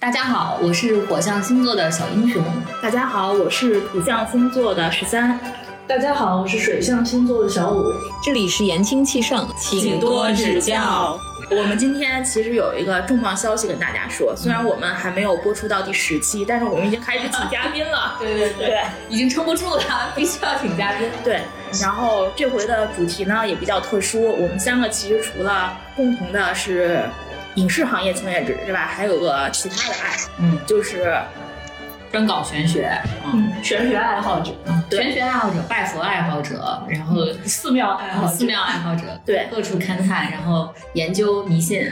[0.00, 2.40] 大家好，我是火象星座的小英雄。
[2.80, 5.36] 大家好，我是土象星座的十三。
[5.88, 7.82] 大家好，我是水象星座的小五。
[8.22, 11.18] 这里是言轻气盛，请多指教。
[11.50, 18.16] 我们今天其实有一个重磅消息跟大家说，虽然我们还没有播出到第十期，但是我们已经开始请嘉宾了。
[18.22, 19.82] 对对对，已经撑不住了，
[20.14, 21.08] 必须要请嘉宾。
[21.24, 21.40] 对，
[21.82, 27.02] 然后这回的主题呢也比较特殊，我们三个其实除了共同的是。
[27.58, 28.86] 影视行业从业者是吧？
[28.86, 31.12] 还有个其他的爱，嗯，就是
[32.12, 32.88] 专搞玄学，
[33.24, 34.52] 嗯，玄学爱好者，
[34.90, 41.90] 玄学爱好者，拜佛爱好者，然后寺庙爱好，寺庙爱好者， 对，各处勘探，然后研究迷信，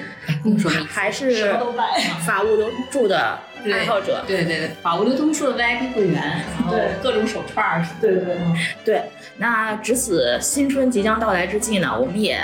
[0.56, 1.84] 说还是什么都拜，
[2.24, 3.36] 法物流通术的
[3.72, 8.36] 爱好者，对对对，法国流通社的 VIP 会员，然后各种手串儿，对对
[8.84, 9.02] 对。
[9.36, 12.40] 那值此新春即将到来之际呢，我们也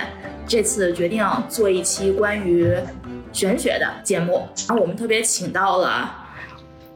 [0.46, 2.76] 这次决定做一期关于。
[3.32, 6.14] 玄学的节目，然后我们特别请到了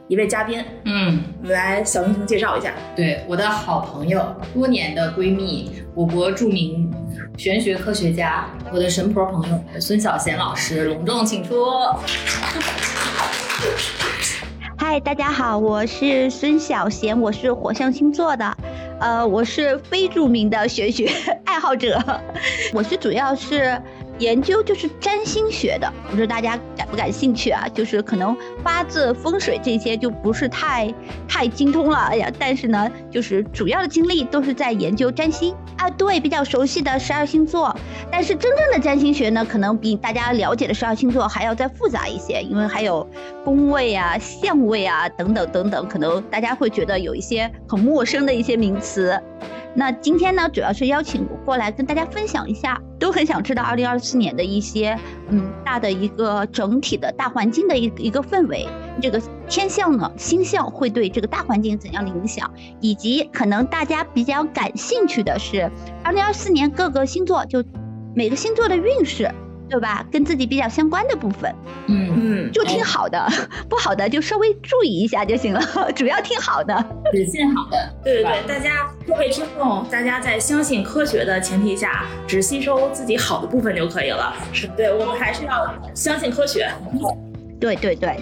[0.06, 6.92] 一位嘉宾，嗯，我们来小英雄介绍一下，对，我的好朋友，多年的闺蜜，我国著名
[7.38, 11.64] 玄学科学家，我的神婆朋友孙小贤老师，隆重请出。
[14.88, 18.56] 嗨，大家好，我是孙小贤，我是火象星座的，
[19.00, 21.10] 呃，我是非著名的玄学
[21.44, 22.00] 爱好者，
[22.72, 23.82] 我是主要是。
[24.18, 27.68] 研究就是占星学的，不知道大家感不感兴趣啊？
[27.74, 30.92] 就是可能八字、风水这些就不是太
[31.28, 31.96] 太精通了。
[31.96, 35.90] 哎呀，但是呢，就是主要的精力都是在研究占星啊。
[35.90, 37.74] 对，比较熟悉的十二星座，
[38.10, 43.06] 但是真正的占星学呢，可能比大家了解的十二星座还要再复杂一些，因为还有
[43.44, 49.18] 宫位啊、相位啊等等等等，可能大家会觉得有一些很陌生的一些名词。
[49.78, 58.66] 那今天呢，主要是邀请我过来跟大家分享一下，都很想知道二零二四年的一些，嗯，大的一个整体的大环境的一一个氛围，
[59.02, 65.70] 这个天象呢，星象会对这个大环境怎样的影响，以及可能大家比较感兴趣的是，
[66.02, 67.62] 二零二四年各个星座就
[68.14, 69.30] 每个星座的运势。
[69.68, 70.04] 对吧？
[70.12, 71.54] 跟自己比较相关的部分，
[71.88, 73.26] 嗯嗯，就听好的，
[73.68, 75.60] 不好的就稍微注意一下就行了。
[75.94, 77.76] 主要听好的，只信好的。
[78.04, 84.32] 对对对，大家各位听众，大家在相信科学的前提下，只吸收自己好的部分就可以了。
[84.52, 86.70] 是对，我们还是要相信科学。
[87.60, 88.20] 对对对，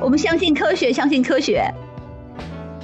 [0.00, 1.62] 我们相信科学，相信科学。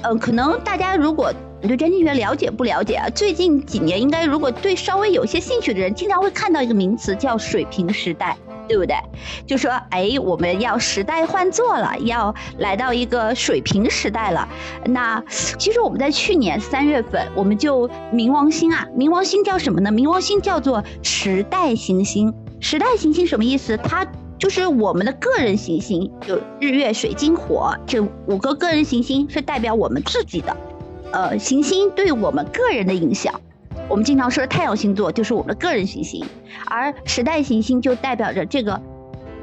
[0.02, 1.32] 嗯，可能大家如果。
[1.62, 3.08] 你对占星学了解不了解啊？
[3.14, 8.36] 最近几年，应该如果对稍微有些兴趣的人，经常会看到一个名词叫“水平时代”，
[8.66, 8.96] 对不对？
[9.46, 14.48] 就说，哎，我们要时代换座了，要来到一个水平时代了。
[14.86, 15.22] 那
[15.56, 19.92] 其实我们在去年三月份，我们就冥王星啊，冥王星叫什么呢？
[19.92, 22.34] 冥王星叫做时代行星。
[22.58, 23.76] 时代行星什么意思？
[23.76, 24.04] 它
[24.36, 30.56] 就是我们的个人行星，就日月水金火这五个个人行星，是代表我们自己的。
[31.12, 33.38] 呃，行星对我们个人的影响，
[33.88, 36.24] 我们经常说太阳星座就是我们的个人行星，
[36.66, 38.80] 而时代行星就代表着这个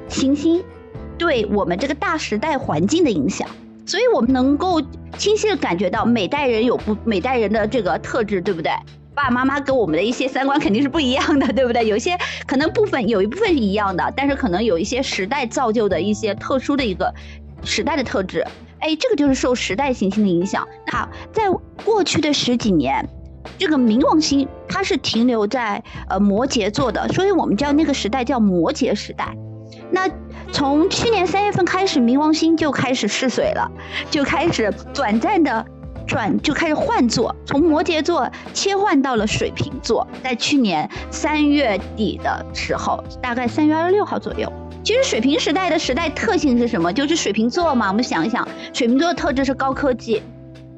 [0.08, 0.64] 行星
[1.18, 3.48] 对我们这个大时代环境的影响，
[3.86, 4.82] 所以我们能够
[5.18, 8.72] 清晰的感觉到每代人有不每代人的这个特质，对不对？
[9.14, 11.86] 爸爸妈妈跟我们的一些三观肯定是不一样的，对不对？
[11.86, 17.14] 有一些可能部分有一部分是一样的，但是可能有一些时代造就的一些特殊的一个
[17.64, 18.44] 时代的特质。
[18.80, 20.68] 哎，这个就是受时代行星的影响。
[20.92, 21.44] 好，在
[21.84, 23.08] 过去的十几年，
[23.58, 29.36] 这个冥王星它是停留在呃摩羯座的，所以我们叫那个时代叫摩羯时代。
[29.92, 30.10] 那
[30.52, 33.72] 从去年三月份开始，冥王星就开始试水了，
[34.10, 35.66] 就开始短暂的
[36.10, 40.06] 转，就开始换座，从摩羯座切换到了水瓶座。
[40.24, 44.52] 在去年三月底的时候，大概三月二十六号左右。
[44.84, 46.92] 其实水瓶时代的时代特性是什么？
[46.92, 47.90] 就是水瓶座嘛。
[47.90, 50.24] 我们想一想，水瓶座的特质是高科技、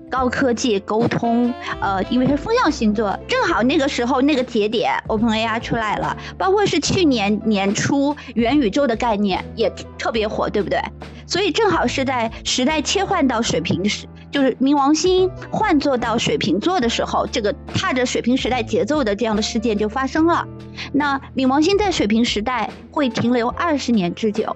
[0.09, 1.53] 高科技沟通。
[1.79, 10.81] 呃，因为是风象星座，正好那个时候那个节点，OpenAI 出来了，包括是去年年初元宇宙的概念也特别火，对不对？
[11.25, 14.05] 所以正好是在时代切换到水瓶时。
[14.31, 20.47] 就是冥王星换座到水瓶座的时候，这个踏着水瓶时代节奏的这样的事件就发生了。
[20.93, 24.55] 那冥王星在水瓶时代会停留二十年之久。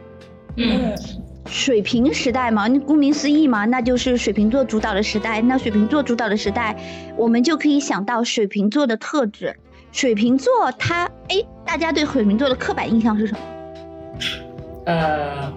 [0.56, 0.95] 嗯，
[1.48, 5.42] 水瓶时代嘛，你顾名思义嘛，那就是水瓶座主导的时代。
[5.42, 6.77] 那水瓶座主导的时代，
[7.18, 9.57] 我们就可以想到水瓶座的特质。
[9.92, 13.39] 水瓶座它，哎，大家对水瓶座的刻板印象是什么？
[14.86, 15.54] 呃，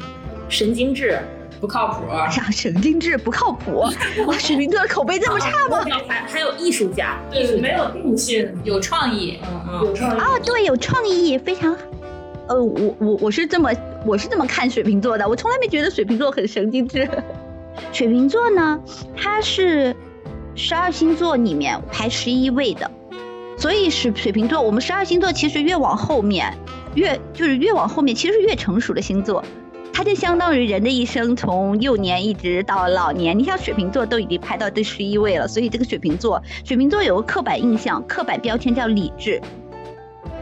[0.49, 1.21] 神经质。
[1.61, 2.03] 不靠谱，
[2.51, 3.85] 神经质不靠谱。
[4.27, 5.85] 哇，水瓶座的口碑这么差吗？
[6.09, 11.77] 还还有艺术家，对，没有定性，有创意，嗯嗯，有创意啊，对，有创意，非常。
[12.49, 13.71] 呃，我我我是这么
[14.07, 17.09] 我是这么看水瓶座的，我从来没觉得水瓶座很神经质。
[17.93, 18.81] 水瓶座呢，
[19.17, 19.95] 它是
[20.55, 22.91] 十二星座里面排十一位的，
[23.57, 24.61] 所以是水瓶座。
[24.61, 26.57] 我们十二星座其实越往后面，
[26.95, 29.45] 越就是越往后面，其实是越成熟的星座。
[29.99, 33.37] 它就相当于人的一生，从幼年一直到老年。
[33.37, 39.43] 你像水瓶座都已经排到第十一位了，所以这个水瓶座，水瓶座有个刻板印象、刻板标签叫理智。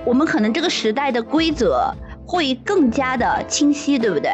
[0.05, 1.91] 我们可能这个时代的规则
[2.27, 4.31] 会更加的清晰，对不对？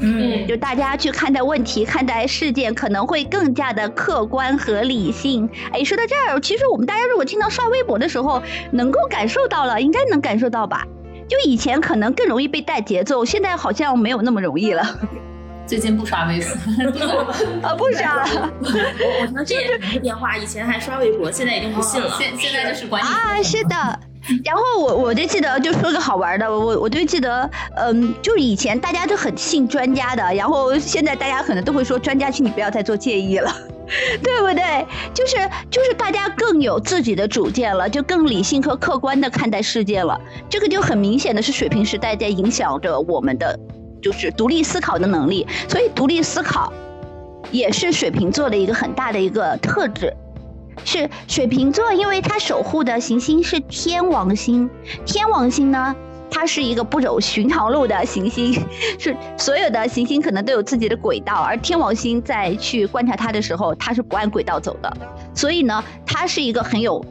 [0.00, 5.48] 嗯，就大家去看待问题、看待事件，可能会更加的客观和理性。
[5.72, 8.42] 哎，说到这儿，其实我们大家如果经常刷微博的时候，
[8.72, 10.84] 能够感受到了，应该能感受到吧？
[11.28, 14.98] 就以前可能更容易被带节奏，现在好像没有那么容易了。
[15.66, 17.18] 最近不刷微博，
[17.68, 18.24] 啊，不刷。
[18.60, 22.08] 我我觉得这也是变化，以前还刷微博，现在已经不信了。
[22.16, 23.74] 现现在就是管你啊，是的。
[24.44, 33.52] 然后我我就记得，就说个好玩的，我我就记得，嗯，就是以前大家都很信专家的，然后现在大家可能都会说专家，请你不要再做建议了。
[34.22, 34.86] 对不对？
[35.14, 35.36] 就是
[35.70, 40.20] 就是大家更有自己的主见了，就更理性和客观的看待世界了。
[40.48, 43.58] 这个就很明显的是水平时代在影响着我们的，
[44.02, 45.46] 就是独立思考的能力。
[45.68, 46.72] 所以独立思考，
[47.50, 50.12] 也是水瓶座的一个很大的一个特质。
[50.84, 54.68] 是水瓶座，因为它守护的行星是天王星，
[55.04, 55.96] 天王星呢。
[56.30, 58.52] 它是一个不走寻常路的行星，
[58.98, 64.96] 是所有的行星可能都有自己的轨道，而天王星在去观察它的时候，它是不按轨道走的。
[65.34, 67.04] 所以呢，它是一个很有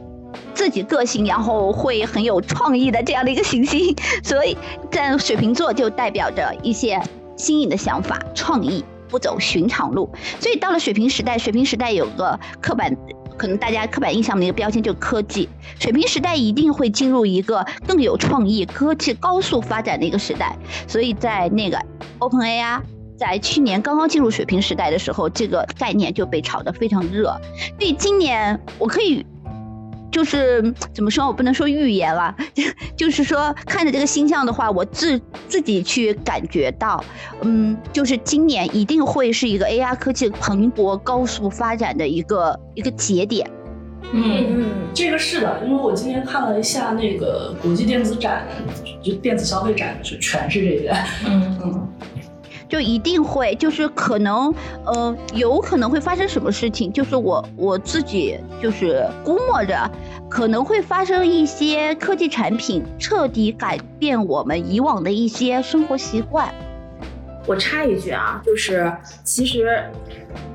[0.54, 3.96] 自己个性，然后会很有创意的这样的一个行星。
[4.22, 4.56] 所以
[4.90, 7.00] 在水瓶座就代表着一些
[7.36, 10.08] 新颖的想法、创意，不走寻常路。
[10.40, 12.96] 所以到了水瓶时代，水瓶时代有个刻板。
[13.36, 15.48] 可能大家刻板印象的一个标签就是科技，
[15.78, 20.56] 水平时代一定会进入一个更有创意、科技高速发展的一个时代。
[20.86, 21.78] 所以在那个
[22.18, 22.80] OpenAI
[23.18, 27.38] 在去年刚刚进入水平时代的时候，这个概念就被炒得非常热。
[27.78, 29.24] 所以今年我可以。
[30.16, 32.34] 就是怎么说，我不能说预言了，
[32.96, 37.04] 就是说看着这个星象的话，我自自己去感觉到，
[37.42, 43.46] 嗯，就是今年一定会是一个 AI 科技蓬勃高速发展的一个一个节点。
[44.10, 48.48] 嗯嗯，这个是的，因为我今天看了一下那个国际电子展，
[49.02, 50.96] 就电子消费展，就全是这个。
[51.26, 51.88] 嗯嗯。
[52.68, 54.52] 就一定会，就是可能，
[54.84, 56.92] 呃，有可能会发生什么事情？
[56.92, 59.88] 就是我我自己就是估摸着，
[60.28, 66.52] 可能会发生一些科技产品彻底改变我们以往的一些生活习惯。
[67.46, 68.92] 我插一句啊，就是
[69.24, 69.82] 其实。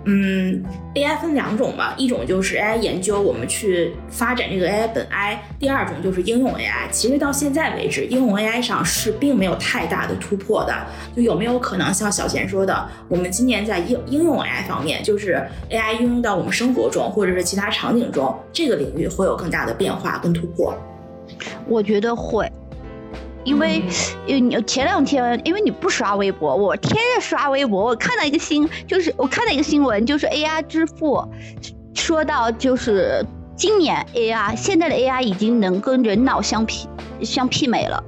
[0.06, 0.64] 嗯
[0.96, 6.90] ，AI 分两种吧，一种就是 AI 研究，我们去发展这个 AI 本 AI；第二种就是应用 AI。
[6.92, 10.74] 其实到现在为止，应用 AI 上是并没有太大的突破的。
[11.16, 20.76] 就有没有可能像小贤说的，我们今年在应应用 AI 方面，就是 AI 应用到我们生活中或者是其他场景中，这个领域会有更大的变化跟突破？
[21.68, 22.52] 我觉得会。
[23.44, 23.84] 因为，
[24.26, 27.86] 因为前两天，因为你不刷微博，我天天刷微博。
[27.86, 31.28] 我看到一个新，就是我看到一个新闻，就是 AI 支付，
[31.94, 36.86] 说到就是今年 AI 现在的 AI 已经能跟人脑相媲
[37.22, 38.04] 相媲美了。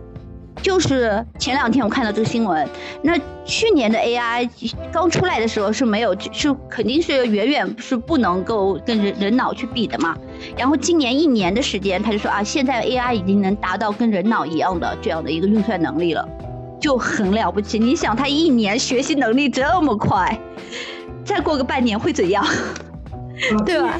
[0.62, 2.66] 就是前两天我看到这个新闻，
[3.02, 4.50] 那去年的 AI
[4.94, 10.16] 刚出来的时候是没有，是肯定是远远是不能够跟人人脑去比的嘛。
[10.58, 16.28] 然后今年一年的时间，他就说啊，现在 AI 已经能达到跟人脑一样的这样的一个运算能力了，
[16.80, 17.80] 就很了不起。
[17.80, 20.40] 你想，他一年学习能力这么快，
[21.24, 22.46] 再过个半年会怎样？
[23.66, 23.98] 对吧？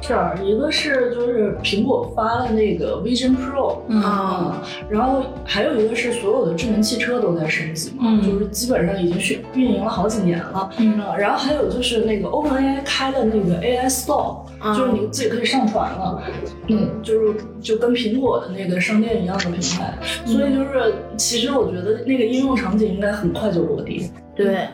[0.00, 9.18] 事儿，一个是就是苹果发了那个 Vision Pro 啊，然后还有一个是所有的智能汽车都在升级嘛，就是基本上已经
[9.54, 10.68] 运运营了好几年了。
[10.76, 14.40] 嗯，然后还有就是那个 OpenAI 开的那个 AI Store，
[14.72, 16.22] 就是你自己可以上传了，
[16.68, 24.10] 嗯，就是就跟苹果的那个商店一样的平台，所以就是其实我觉得那个应用场景应该很快就落地。
[24.34, 24.66] 对，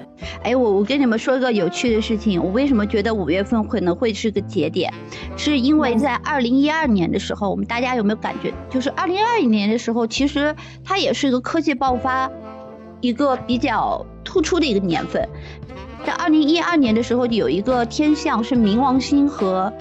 [0.43, 4.91] 哎，我我跟你们说一个有趣的事情，我为什么觉得五月份可能会是个节点，
[5.37, 12.31] 是因为在二零一二年的时候，我们大家有没有感觉，就是二零二一年的时候，其实它也是一个科技爆发
[13.03, 15.29] 一个比较突出的一个年份，
[16.04, 19.73] 在二零一二年的时候，有一个天象是冥王星和。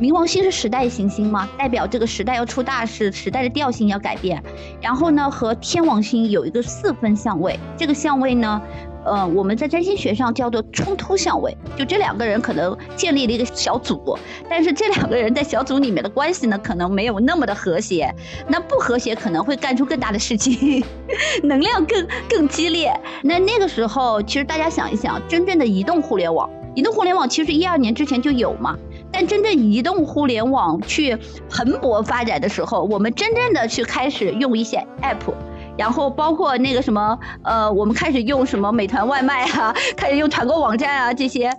[0.00, 4.40] 冥王星是时代行星嘛，代表这个时代要出大事，时代的调性要改变。
[4.80, 8.62] 然后呢，和天王星有一个四分相位，这个相位呢，
[9.04, 14.18] 呃，我们在占星学上叫做冲突相位，就这两个人可能建立了一个小组，
[14.50, 18.14] 但是这两个人在小组里面的关系呢，可能没有那么的和谐，
[18.46, 20.84] 那不和谐可能会干出更大的事情，
[21.42, 22.92] 能量更更激烈。
[23.22, 28.76] 那那个时候，其实大家想一想，真正的移动互联网，移动互联网其实一二年之前就有嘛，
[29.10, 31.16] 但真正移动互联网去
[31.48, 35.32] 蓬勃发展的时候，我们真正的去开始用一些 app。
[35.78, 41.50] 然后包括那个什么，呃，我们开始用什么美团外卖啊， 开始用团购网站啊，这些，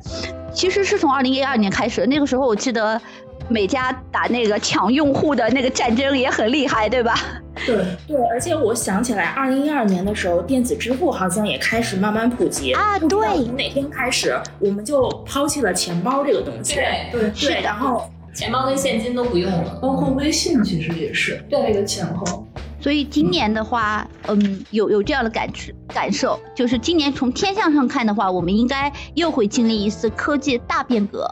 [0.54, 2.06] 其实是从二零一二年开始。
[2.06, 3.00] 那个时候我记得，
[3.48, 7.16] 每家打那个抢用户的那个战争也很厉害，对吧？
[7.66, 13.00] 对对，而且我想起来，二零一二年的时候，电子支付好像也开始慢慢普及啊。
[13.00, 16.76] 对，从哪天开始，我们就抛弃了钱包这个东西。
[16.76, 22.46] 对对对，然后钱包跟现金都不用了，包括微信其实也是对那个前后。
[22.82, 31.30] 所以今年的话，嗯，有有这样的感知感受，就是今年从天象上看的话，我们应该又会经历一次科技大变革，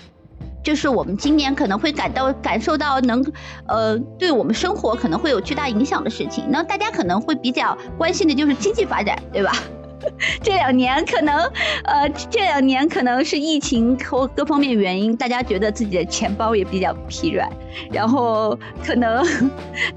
[0.63, 3.25] 就是我们今年可能会感到感受到能，
[3.68, 6.44] 呃，对我们生活可能会有巨大影响的事情。
[6.50, 9.54] 那大家可能会比较关心的就是经济发展，对吧？
[10.42, 11.36] 这两年可能，
[11.84, 17.50] 呃，这两年可能是疫情和各方面原因，大家觉得自己的钱包也比较疲软，
[17.92, 19.26] 然后可能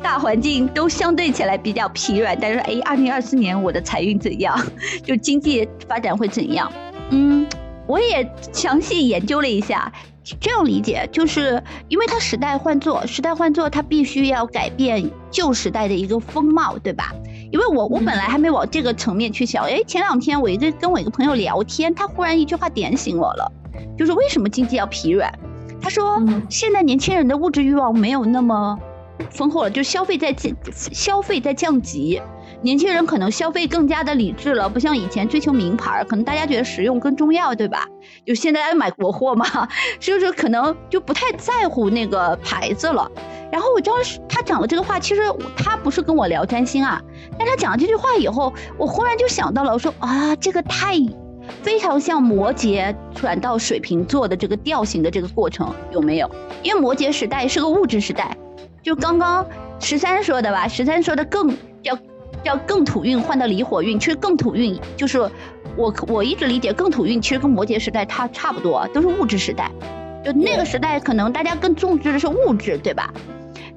[0.03, 2.37] 大环境都相对起来比较疲软。
[2.41, 4.59] 但是，哎，二零二四年我的财运怎样？
[5.05, 6.71] 就经济发展会怎样？
[7.11, 7.47] 嗯，
[7.87, 9.93] 我也详细研究了一下，
[10.41, 17.13] 这样理解，就是因为它时代换作，时代换作，它必须要改变旧时代的一个风貌，对吧？
[17.51, 23.53] 因为我我本来还没往这个层面去想，哎，前两天我一个跟我一个朋友聊天，他忽然一句话点醒我了，
[23.99, 25.33] 就是为什么经济要疲软？
[25.83, 28.79] 他说，现在年轻人的物质欲望没有那么
[29.31, 32.21] 丰厚了，就消费在降，消费在降级，
[32.63, 37.87] 年轻人可能消费更加的理智了，不像以前追求名牌，可能大家觉得实用更重要，对吧？
[38.25, 39.47] 就现在买国货嘛，
[39.99, 43.11] 所以说可能就不太在乎那个牌子了。
[43.53, 45.23] 然后我当时他讲了这个话，其实
[45.57, 47.03] 他不是跟我聊占星啊，
[47.39, 50.95] 但他讲了这句话以后，我忽然就想到了，我说啊，这个太
[51.63, 56.31] 非常像摩羯转到水瓶座的这个调性的这个过程，有没有？
[56.63, 58.37] 因为摩羯时代是个物质时代，
[58.83, 59.45] 就刚刚
[59.81, 61.49] 十三说的吧，十三说的更
[61.83, 61.99] 叫
[62.45, 65.19] 叫更土运换到离火运，其实更土运就是
[65.77, 69.71] 我我一直理解更土运其实跟摩羯时代它差不多，都是物质时代，
[70.25, 73.13] 就那个时代可能大家更重视的是物质，对吧？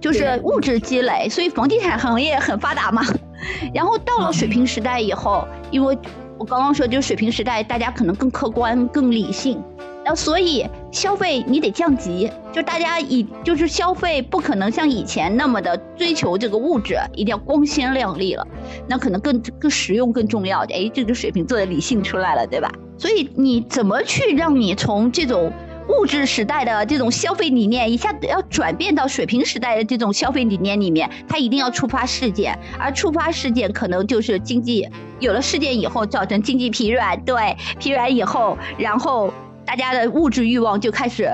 [0.04, 3.02] 就是物质积累，所以房地产行业很发达嘛。
[3.74, 5.98] 然后到了水平时代以后，因为
[6.38, 9.64] 我刚刚说就是水平时代，大家可能更客观、更理性，
[10.04, 18.46] 然后所以消费你得降级，就大家以就是消费不可能像以前那么的追求这个物质，一定要光鲜亮丽了，
[18.90, 20.76] 那可能更更实用、更重要的。
[20.76, 22.70] 哎，这个水平做的理性出来了，对吧？
[22.98, 25.50] 所以你怎么去让你从这种。
[25.90, 34.88] 物质时代的这种消费理念一下子要转变到水平时代的这种消费理念里面，它一定要触发事件，而触发事件可能就是经济
[35.20, 39.34] 有了事件以后造成经济疲软，对，疲软以后，然后
[39.66, 41.30] 大家的物质欲望就开始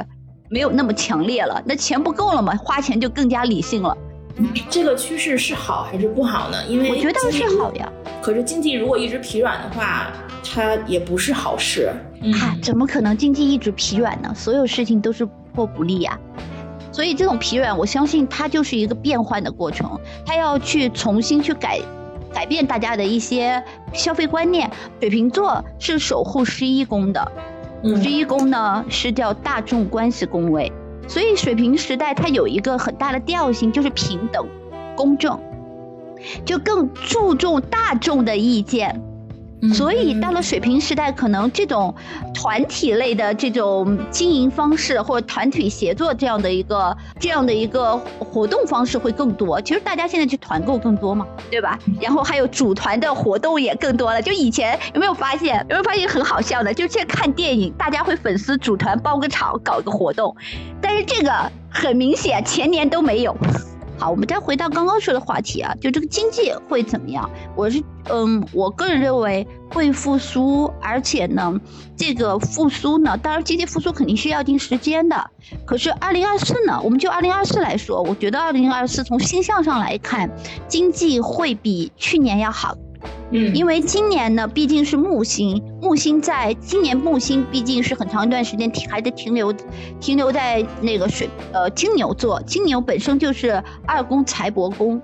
[0.50, 3.96] 没有那么强烈了，那钱不够了嘛，花钱就更加理性了。
[4.70, 6.58] 这个趋势是好还是不好呢？
[6.68, 7.92] 因为我觉得是好呀。
[8.22, 10.08] 可是经济如果一直疲软的话，
[10.44, 11.90] 它也不是好事。
[12.34, 14.32] 啊，怎么可能经济一直疲软呢？
[14.36, 16.18] 所有事情都是破不利呀。
[16.92, 21.80] 所以这种疲软，我相信它就是一个变换的过程，它要去重新去改
[22.34, 24.70] 改变大家的一些消费观念。
[25.00, 27.32] 水瓶座是守护十一宫的，
[28.02, 30.72] 十一宫呢是叫大众关系宫位。
[31.10, 34.48] 所以水平时代它有一个很大的调性，就是平等、
[34.96, 35.40] 公正，
[36.46, 39.02] 就更注重大众的意见。
[39.74, 41.94] 所以到了水平时代，可能这种
[42.34, 49.60] 团体类的这种经营方式，或者团体协作这样的一个这样的一个活动方式会更多。
[49.62, 51.78] 其实大家现在去团购更多嘛，对吧？
[52.00, 54.22] 然后还有组团的活动也更多了。
[54.22, 55.60] 就以前有没有发现？
[55.70, 56.74] 有没有发现很好笑的？
[56.74, 60.36] 就现在看电影，大家会粉丝组团包个场，搞一个活动，
[60.82, 63.36] 但是这个很明显前年都没有。
[64.00, 67.30] 好，我们再回到刚刚说的话题啊，就这个经济会怎么样？
[67.54, 71.54] 我是嗯，我个人认为会复苏，而且呢，
[71.98, 75.30] 这个复苏呢，当然经济复苏肯定是要一定时间的。
[75.66, 80.32] 可是二零二四呢，我们就二零二四来说，我觉得二零二四从星象上来看，
[80.70, 82.78] 经济会比去年要好。
[83.32, 89.54] 嗯，因为今年呢，毕竟是木星，木星在今年木星毕竟是很长一段时间停，还得停留，
[90.00, 95.00] 停留在那个水呃金牛座，金牛本身就是二宫财帛宫，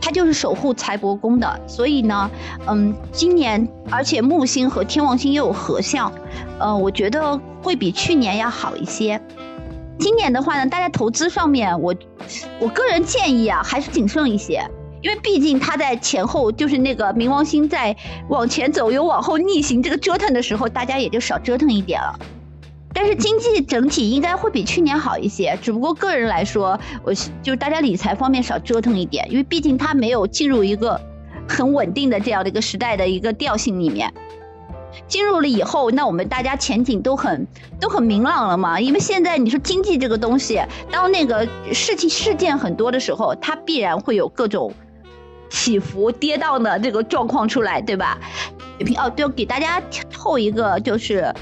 [0.00, 2.30] 它就是守护财帛宫的，所以呢，
[2.66, 6.10] 嗯，今年而且木星和天王星又有合相，
[6.58, 9.20] 呃，我觉得会比去年要好一些。
[9.98, 11.94] 今年的话呢，大家投资上面，我
[12.58, 14.68] 我个人建议啊，还是谨慎一些，
[15.04, 17.94] 因为毕竟它在前后就是那个冥王星在
[18.30, 22.18] 往前走又往后逆行这个折腾的时候，大家也就少折腾一点了。
[22.94, 30.98] 但是经济整体应该会比去年好一些，只不过个人来说，我就是大家理财方面少折腾一点，因为毕竟它没有进入一个
[31.46, 34.10] 很稳定的这样的一个时代的一个调性里面。
[35.06, 37.46] 进入了以后，那我们大家前景都很
[37.78, 38.80] 都很明朗了嘛。
[38.80, 44.72] 因为现在你说经济这个东西，当那个事情事件很多的时候，它必然会有各种
[45.54, 48.18] 起伏跌宕的这个状况出来，对吧？
[48.76, 49.80] 水平哦，对，给大家
[50.12, 51.32] 透一个就是，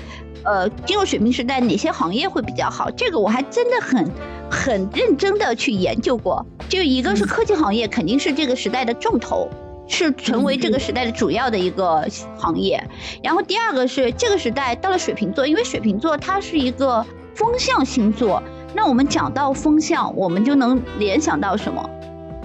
[0.44, 2.90] 呃，进入水平时代哪些行业会比较好？
[2.90, 4.06] 这个我还真的很
[4.50, 6.44] 很认真的去研究过。
[6.68, 9.48] 就一个是科技行业，肯定是这个时代的重头。
[9.88, 12.06] 是成为这个时代的主要的一个
[12.38, 12.82] 行业，
[13.22, 17.04] 然后第二个是这个时代到了水瓶座，因为水瓶座它是一个
[17.34, 18.42] 风象星座，
[18.74, 21.84] 那我们讲到风象，我们就能联想到什么？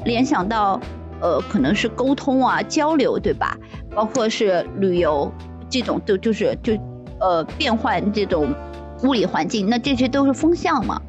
[0.03, 0.81] 联想到
[1.21, 3.57] 呃，可能是沟通啊、交流，对吧？
[3.95, 5.31] 包括是旅游
[5.69, 6.73] 这种，都就是就
[7.19, 8.53] 呃变换这种
[9.03, 11.01] 物理环境，那这些都是风向嘛。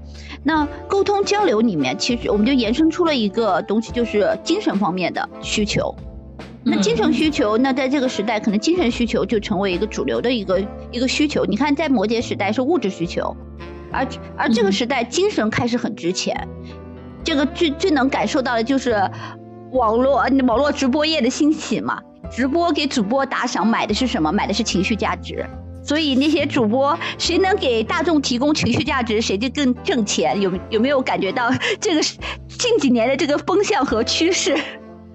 [0.44, 5.94] 那沟通交流里面，其实我们就延伸出了一个东西，就是精神方面的需求。
[6.64, 10.60] 那精神需求，那在这个时代，可能精神需求就成为一个主流的一个
[10.90, 11.44] 一个需求。
[11.44, 13.34] 你看，在摩羯时代是物质需求，
[13.90, 16.48] 而而这个时代精神开始很值钱。
[17.24, 19.10] 这个最最能感受到的就是
[19.72, 22.00] 网络网络直播业的兴起嘛。
[22.30, 24.30] 直播给主播打赏，买的是什么？
[24.30, 25.46] 买的是情绪价值。
[25.82, 30.38] 所以那些主播，谁能给大众提供情绪价值，谁就更挣钱。
[30.38, 34.58] 有有没有感觉到这个近几年的这个风向和趋势？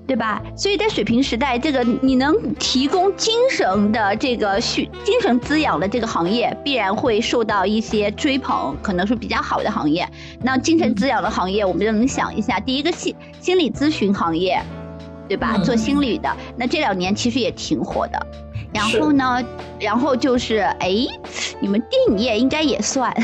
[0.06, 0.42] 对吧？
[0.56, 10.08] 所以在水平时代，这个你能提供精神的这个需精神滋养的这个行业，必然会受到一些追捧，可能是比较好的行业。
[10.42, 14.62] 那精神滋养的行业，我们就能想一下，第一个心心理咨询行业，
[15.28, 15.58] 对吧？
[15.64, 18.28] 做心理的，那这两年其实也挺火的。
[18.74, 19.42] 然后呢，
[19.80, 20.90] 然后就是哎，
[21.62, 23.16] 你们电影业应该也算。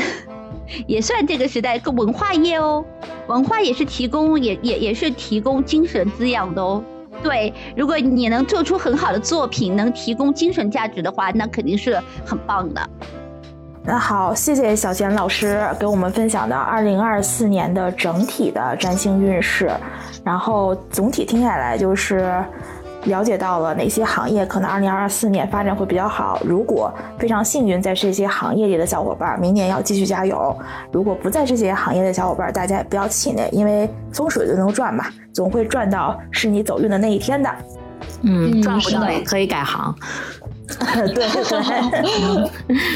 [0.86, 2.84] 也算这个时代个文化业哦，
[3.26, 6.82] 文化也是提供也也也是提供精神滋养的哦。
[7.22, 12.90] 对，如果你能做出很好的作品，能提供精神价值的话，那肯定是很棒的。
[13.82, 19.70] 那好，谢谢小贤老师给我们分享的二零二四年的整体的占星运势，
[20.24, 22.44] 然后总体听下来就是。
[23.04, 26.38] 了解到了哪些行业可能二零二四年发展会比较好？
[26.44, 30.54] 如果非常幸运在这些行业里的小伙伴，明年要继续加油；
[30.92, 37.50] 如果不在这些行业的小伙伴，大家也不要气馁，因为风水轮流转嘛，总会转到是你走运的那一天的。
[38.22, 39.94] 嗯，转不到也可以改行。
[40.68, 42.50] 对对对，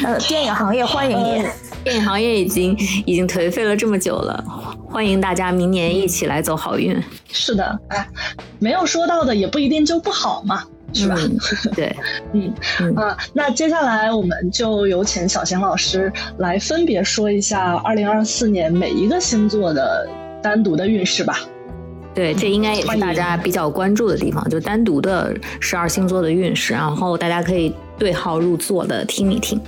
[0.04, 1.46] 呃，电影行业欢迎你。
[1.84, 4.42] 电影行业已经已经颓废了这么久了，
[4.88, 6.98] 欢迎大家明年一起来走好运。
[7.30, 8.08] 是的，哎，
[8.58, 11.14] 没有说到的也不一定就不好嘛，是吧？
[11.76, 11.94] 对，
[12.32, 12.52] 嗯
[12.96, 20.08] 啊，那接下来我们就有请小贤老师来分别说一下二零二四年每一个星座的
[20.42, 21.38] 单独的运势吧。
[22.14, 29.60] 对，这应该也是大家比较关注的地方，就单独的十二星座的运势，然后大家可以对号入座的听一听。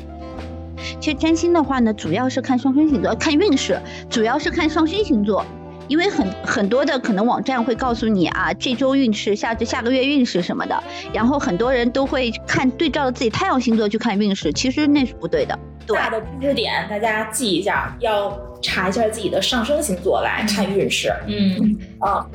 [1.01, 5.45] 其实占星的话呢，主要是看上升星座，看运势，主要是看上升星座，
[5.89, 15.59] 因为很很多的可能网站会告诉你啊，这周运势、下这下个月运势什么的，然后很多人都会看对照着自己太阳星座去看运势，其实那是不对的。
[15.87, 21.13] 对大的知识点大家记一下，要查一下自己的上升星座来看运势。
[21.27, 22.27] 嗯啊。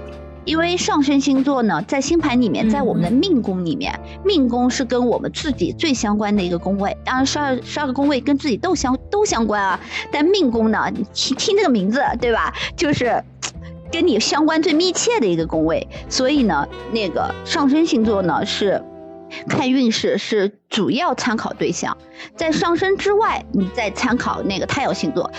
[0.43, 6.97] 因为上升星座呢，在星盘里面，在我们的命宫里面，命宫是跟我们自己最相关的一个宫位。
[7.06, 9.80] 当然，十二十二个宫位跟自己都相都相关啊。
[10.12, 12.54] 但命宫呢，你听听这个名字，对吧？
[12.75, 13.23] 就是
[13.91, 15.88] 跟你相关最密切的一个宫位。
[16.10, 18.84] 所以呢，那个上升星座呢，是
[19.47, 21.95] 看运势是主要参考对象。
[22.36, 25.32] 在上升之外，你再参考那个太阳星座。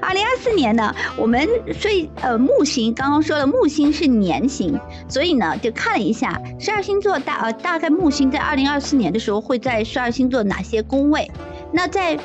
[0.00, 11.30] 二零二四年呢，我们所以呃木星刚刚说了木星是年星，所以呢就看了一下十二星座大呃大概木星在二零二四年的时候会在十二星座哪些宫位？
[11.72, 12.18] 那在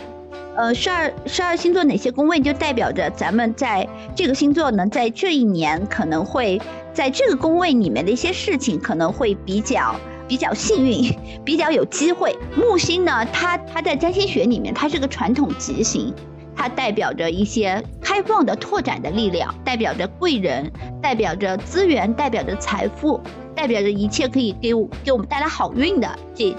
[0.56, 6.62] 呃十二十二星座哪些宫位就代表着咱们在这个星座呢，在这一年可能会
[6.94, 9.96] 在这个宫位里面的一些事情可能会比较
[10.28, 11.12] 比较幸运，
[11.44, 12.38] 比较有机会。
[12.56, 16.14] 木星呢，它它在占星学里面它是个传统吉星。
[16.60, 20.70] 它代表着一些开放的、拓展的力量，代表着贵人，
[21.02, 23.18] 代表着资源，代表着财富，
[23.56, 26.54] 代表着一切可以给我给我们带来好运的这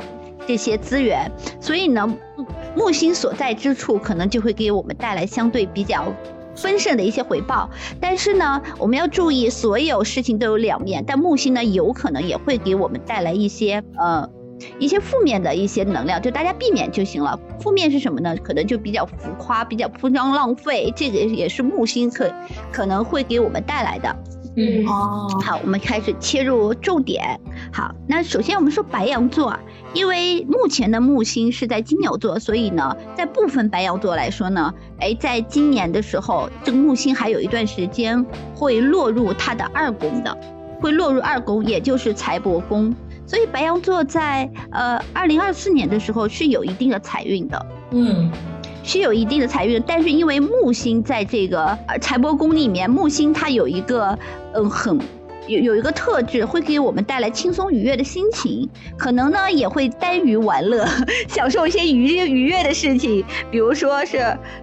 [0.47, 1.31] 这些资源。
[1.61, 2.17] 所以呢，
[2.75, 6.11] 木星所在之处，可能就会给我们带来相对比较。
[6.57, 11.05] 丰盛的一些回报，但是呢，我们要注意，所有事情都有两面。
[11.07, 14.29] 但木星呢，有可能也会给我们带来一些呃
[14.81, 17.39] 一些负面的一些能量，就大家避免就行了。
[17.61, 18.35] 负面是什么呢？
[18.39, 22.29] 可能就比较浮夸，比较铺张浪费，这个也是木星可
[22.73, 24.17] 可能会给我们带来的。
[24.57, 27.39] 嗯哦，好，我们开始切入重点。
[27.73, 29.57] 好，那首先我们说白羊座，
[29.95, 40.37] 因为目前的木星是在金牛座，所以呢，在部分白羊座来说呢，哎，在今年的时候，这个木星还有一段时间会落入它的二宫的，
[40.81, 42.93] 会落入二宫，也就是财帛宫，
[43.31, 47.67] 所以白羊座在呃二零二四年的时候是有一定的财运的。
[47.93, 48.29] 嗯。
[48.83, 54.19] 是有一定的财运，但是因为木星在这个财帛宫里面，木星它有一个
[54.55, 54.99] 嗯很
[55.47, 60.85] 有有一个特质，会给我们带来轻松愉悦的心情，可能呢也会耽于玩乐，
[61.29, 64.17] 享受一些愉愉悦的事情，比如说是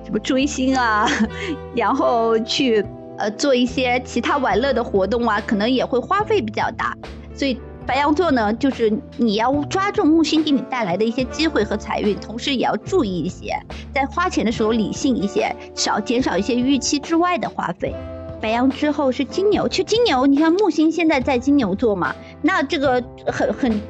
[0.03, 1.07] 什么追星啊，
[1.75, 2.83] 然后去
[3.17, 6.97] 呃做一些其他玩乐的活动啊，可能也会花费比较大，
[7.33, 7.57] 所以。
[7.87, 13.57] 白羊座呢，就是你要抓住木星给你带来的一些机会和财运，同时也要注意一些，
[13.95, 17.95] 在花钱的时候理性一些，少减少一些预期之外的花费。
[18.41, 23.81] 白羊之后是金牛，去金牛，你看木星现在在金牛座嘛，那这个很很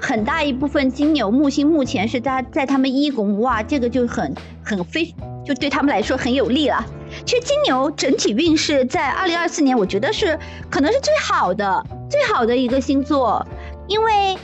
[0.00, 4.34] 很大一部分金牛木星目前是在在他们一宫，哇，这个就很
[4.64, 6.84] 很非就对他们来说很有利了。
[7.26, 10.38] 其实金牛整体运势在二零二四年，我觉得是
[10.70, 11.84] 可能是最好的。
[12.12, 13.46] 最好的一个星座，
[13.88, 14.36] 因为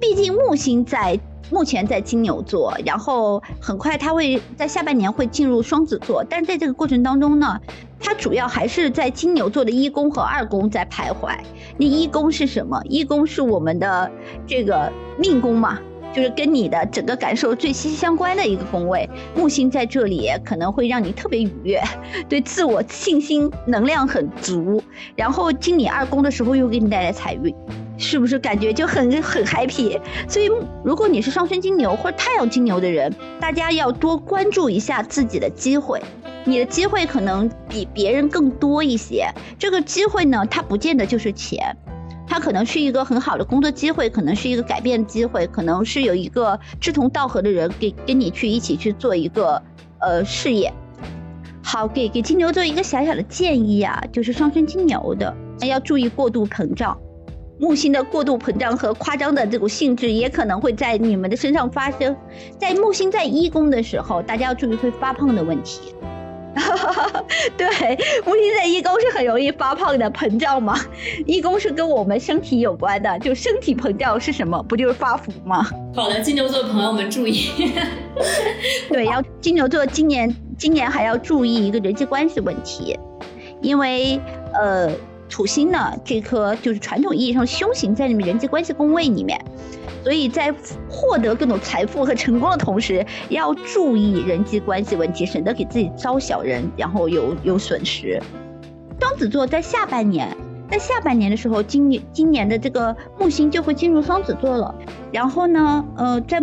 [0.00, 1.20] 毕竟木星在
[1.50, 7.60] 目前在金牛座，然后很快它会在下半年会进入双子座，但在这个过程当中呢，
[8.00, 11.36] 它主要还是在金牛座的一宫和二宫在徘徊。
[11.76, 12.80] 那一宫是什么？
[12.88, 14.10] 一宫是我们的
[14.46, 15.78] 这个命宫嘛。
[16.12, 21.82] 就是跟你的整个感受最息息相关的一个宫位，木星在这里可能会让你特别愉悦，
[22.28, 24.82] 对自我信心能量很足，
[25.16, 27.54] 然后进你二宫的时候又给你带来财运，
[27.96, 29.98] 是不是感觉就很很 happy？
[30.28, 30.50] 所以
[30.84, 36.00] 如果你是上升金牛或者太阳金牛的人，大家要多关注一下自己的机会，
[36.44, 39.26] 你的机会可能比别人更多一些，
[39.58, 41.76] 这个机会呢，它不见得就是钱。
[42.32, 49.62] 它可能是一个很好的工作机会，可能是一个改变机会，可能是有一个志同道合的人给跟你去一起去做一个
[50.00, 50.72] 呃事业。
[51.62, 56.98] 好，给给金牛座一个小小的建议啊，就是双生金牛的要注意过度膨胀，
[57.60, 62.16] 木星的过度膨胀和夸张的这种性质也可能会在你们的身上发生。
[62.58, 65.94] 在木星在一宫的时候，大家要注意会发胖的问题。
[67.56, 67.66] 对，
[68.24, 70.78] 木星在一宫是很容易发胖的，膨胀嘛。
[71.26, 74.62] 一宫是跟我们身体有关的，就身体膨胀是什么？
[74.64, 75.66] 不就是发福吗？
[75.94, 77.50] 好的，金牛座的朋友们注意。
[78.90, 82.98] 对，要金牛座今年今年还要注意一个人际关系问题，
[83.62, 84.20] 因为
[84.54, 84.90] 呃
[85.30, 89.42] 土星呢这颗就是传统意义上凶星在你们人际关系宫位里面。
[90.02, 90.52] 所以在
[90.88, 98.20] 获得各种财富和成功的同时，要注意人际关系问题，省得给自己招小人，然后有有损失。
[99.00, 100.28] 双子座在下半年，
[100.70, 104.74] 在下半年的时候，今年今年的这个木星就会进入双子座了。
[105.12, 106.40] 然后呢，呃，在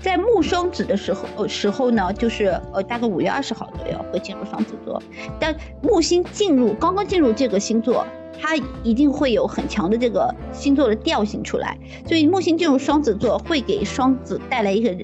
[0.00, 5.02] 在木双子的时候，呃时候呢，就是呃大概五月二十号左右会进入双子座。
[5.40, 8.06] 但木星进入刚刚进入这个星座。
[8.38, 14.94] 它一定会有很强的这个星座的调性出来，所以木星进入双子座会给双子带来一个，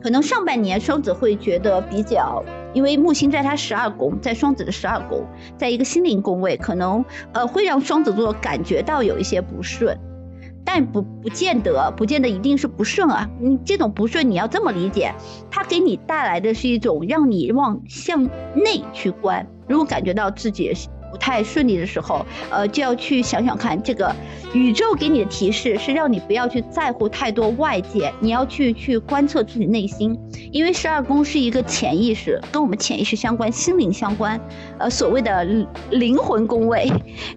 [0.00, 5.26] 可能上半年双子会觉得比较，因为木星在它十二宫，在双子的十二宫，
[5.58, 9.98] 在一个心灵宫位，可能呃会让双子座感觉到有一些不顺，
[10.66, 13.30] 但不不见得，不见得一定是不顺啊。
[13.40, 15.14] 你这种不顺你要这么理解，
[15.50, 18.24] 它给你带来的是一种让你往向
[18.54, 20.74] 内去观，如果感觉到自己。
[21.08, 24.14] 不太顺利的时候，呃，就要去想想看，这个
[24.56, 30.18] 宇宙给你的提示是让你不要去在乎太多外界，你要去去观测自己内心，
[30.50, 34.40] 因为十二宫是一个潜意识，跟我们潜意识相关，心灵相关，
[34.78, 35.44] 呃，所谓的
[35.90, 36.90] 灵魂宫位，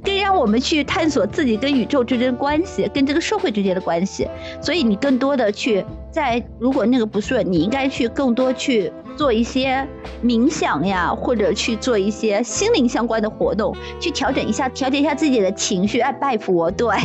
[0.03, 4.25] 更让我们去探索自己跟宇宙之间的关系，跟这个社会之间的关系，
[4.61, 8.91] 所以你更多的去在如果那个不顺，你应该去更多去。
[9.19, 9.85] 做一些
[10.23, 15.99] 冥想呀，或者去做一些心灵相关的活动，去调整一下，调节一下自己的情绪。
[15.99, 16.95] 哎，拜佛，对，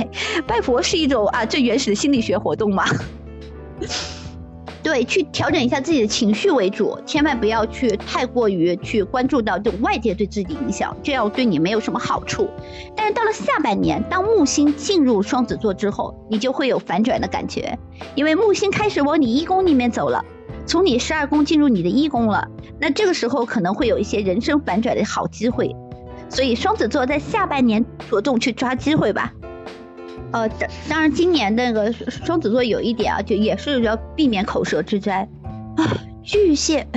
[0.47, 2.85] 拜佛是一种啊最原始的心理学活动嘛。
[4.81, 12.49] 对，去调整一下自己的情绪为主，千万不要去太过于去关注到这种外界对自己的影响，这样对你没有什么好处。
[12.95, 17.77] 但是到了下半年，当木星进入双子座之后，你就会有反转的感觉，
[18.15, 20.25] 因为木星开始往你一宫里面走了，
[20.67, 22.49] 从你十二宫进入你的一宫了。
[22.81, 25.75] 那这个时候可能会有一些人生反转的好机会，
[26.29, 29.33] 所以双子座在下半年着重去抓机会吧。
[30.33, 35.29] 呃，当当然，今年那个双子座有一点啊，就也是要避免口舌之灾
[35.77, 35.87] 啊。
[36.25, 36.89] 巨蟹，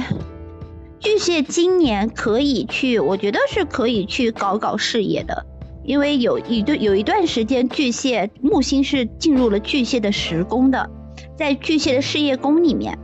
[1.00, 5.46] 巨蟹今年可以去，我觉得是可以去搞搞事业的，
[5.84, 10.90] 因为有一段有一段时间，巨蟹木星是进入了巨蟹的十宫的，
[11.38, 12.98] 在巨蟹的事业宫里面。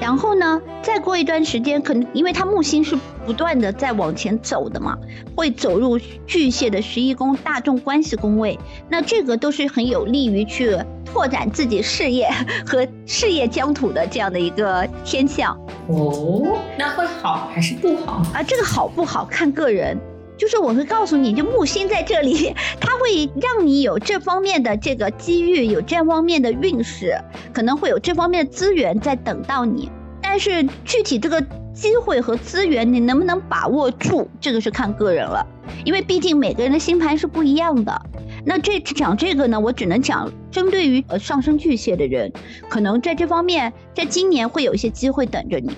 [0.00, 4.96] 然后呢，再过一段时间，可能因为它木星是不断的在往前走的嘛，
[5.34, 8.58] 会走入巨蟹的十一宫大众关系宫位，
[8.88, 12.28] 那这个都是很有利于去拓展自己事业
[12.64, 15.58] 和事业疆土的这样的一个天象。
[15.88, 18.42] 哦，那会好还是不好啊？
[18.42, 19.98] 这个好不好看个人。
[20.38, 27.18] 就是我会告诉你，就木星在这里，它会让你有这方面的这个机遇，有这方面的运势，
[27.52, 29.90] 可能会有这方面的资源在等到你。
[30.22, 31.40] 但是具体这个
[31.74, 35.44] 机会和资源，你能不能把握住，这个是看个人了。
[35.84, 38.02] 因为毕竟每个人的星盘是不一样的。
[38.44, 42.32] 那这讲这个呢，我只能讲针对于呃上升巨蟹的人，
[42.68, 45.72] 可能在这方面，在今年会有一些机会等着你。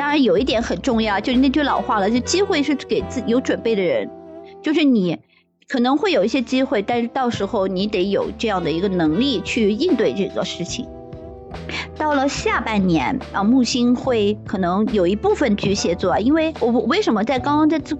[0.00, 4.08] 当然，有一点很重要，就是那句老话了，就机会是给自有准备的人，
[4.62, 5.18] 就是你
[5.68, 10.86] 可能会有一些机会，但是到时候你得有这样的一个能力去应对这个事情。
[11.98, 17.94] 到了下半年啊，木星会可能有一部分巨蟹座，因为我我为什么在刚刚在这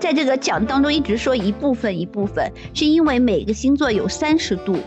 [0.00, 4.78] 在这个讲当中一直说一部分一部分，是因为每个星座有三十度。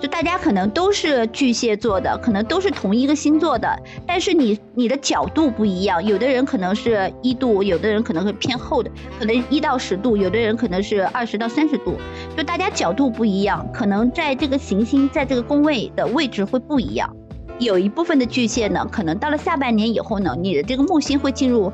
[0.00, 3.68] 就大家可能都是巨蟹座的，可能都是同一个星座的，
[4.06, 11.96] 但是你你的角度不一样，有的人可能是一度，有的人可能会偏厚的，可能一到十度，有的人可能是二十到三十度，
[12.36, 17.12] 就大家角度不一样，可能在这个行星在这个宫位的位置会不一样。
[17.58, 21.72] 有一部分的巨蟹呢，可能到了下半年以后呢，你的这个木星会进入，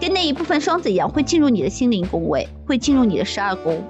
[0.00, 3.80] 跟那一部分双子一样，会进入你的心灵宫位，会进入你的十二宫。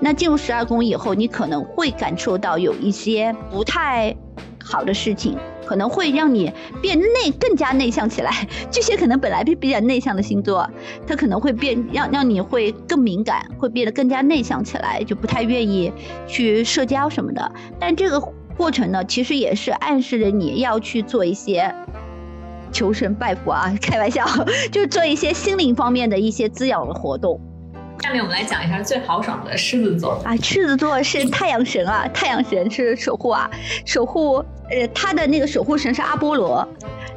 [0.00, 4.14] 那进入十二宫以后，你可能会感受到有一些不太
[4.62, 8.30] 好的事情，可能会让你变内更加内向起来。
[8.70, 10.68] 巨蟹可能本来比比较内向的星座，
[11.06, 15.92] 它可能会变让让你会更敏感，会变得更加内向起来，就不太愿意
[16.26, 17.52] 去社交什么的。
[17.78, 18.20] 但这个
[18.56, 21.74] 过程呢，其实也是暗示着你要去做一些
[22.70, 24.24] 求神拜佛啊， 开玩笑，
[24.70, 27.40] 就做一些心灵方面的一些滋养的活动。
[28.02, 33.50] 下面我们来讲一下最豪爽的狮子座啊，狮子座是太阳神啊，太阳神是守护啊，
[33.84, 34.36] 守护
[34.70, 36.66] 呃他的那个守护神是阿波罗，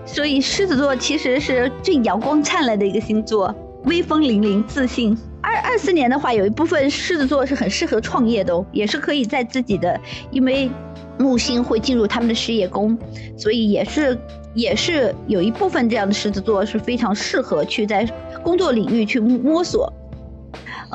[0.06, 3.54] 所以狮子座其实是最阳光灿烂的一个星座，
[3.86, 5.18] 威风凛凛，自信。
[5.42, 10.00] 二二四年的话，有一部分狮子座是很适合创业的，也是可以在自己的，
[10.32, 10.70] 因为
[11.18, 12.98] 木星会进入他们的事业宫，
[13.38, 14.18] 所以也是
[14.54, 18.06] 也是有一部分这样的狮子座是非常适合去在
[18.44, 19.92] 工作领域去摸索。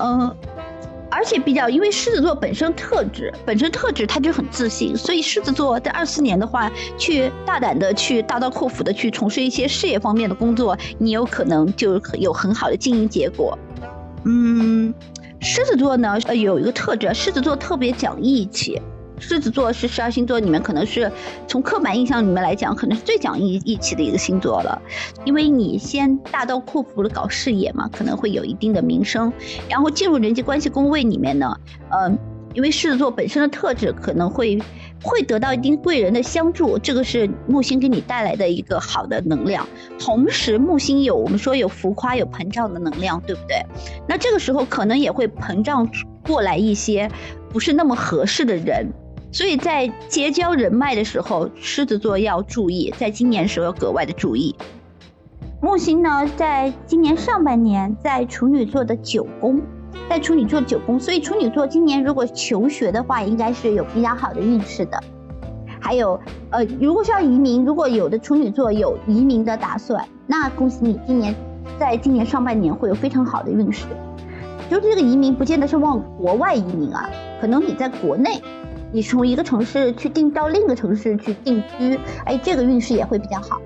[0.01, 0.37] 嗯，
[1.11, 13.59] 而且比较，因为狮子座本身特质，本身特质他就很自信，所以狮子座在二四年的话，去大胆的去大刀阔斧的去从事一些事业方面的工作，你有可能就有很好的经营结果。
[14.25, 14.93] 嗯，
[15.41, 18.81] 狮子座呢，呃，有一个特质，狮子座特别讲义气。
[19.21, 21.11] 狮子座是十二星座里面可能是
[21.47, 24.81] 从刻板印象里面来讲，可能是最讲义义气的一个星座了。
[25.25, 29.33] 因为你先大刀阔斧的搞事业嘛，可能会有一定的名声，
[29.69, 31.57] 然后进入人际关系宫位里面呢，
[31.91, 32.19] 嗯，
[32.55, 34.59] 因为狮子座本身的特质可能会
[35.03, 39.67] 会得到一定贵人的相助，这个是木星给你带来的一个好的能量。
[39.99, 43.65] 同时，木星有我们说有浮夸、有膨胀的能量，对不对？
[44.09, 45.89] 那这个时候可能也会膨胀
[46.27, 47.11] 过来一些
[47.51, 48.87] 不是那么合适的人。
[49.31, 54.55] 所以在结交人脉的时候，狮子座要注意，在今年时候要格外的注意。
[55.61, 59.61] 木星呢，在今年上半年在处女座的九宫，
[60.09, 64.99] 在处女座九宫，所以处女座今年如果求学的话，应该是有比较好的运势的。
[65.81, 66.19] 还有，
[66.51, 71.35] 呃，如果是要移民，如果有的处女座有移民的打算，那恭喜你，今年
[71.79, 73.87] 在今年上半年会有非常好的运势。
[74.71, 77.11] 就是这个移民不见得是往国外移民啊，
[77.41, 78.41] 可能你在国内。
[78.91, 83.61] 你从一个城市去定到另一个城市去定居，哎，这个运势也会比较好。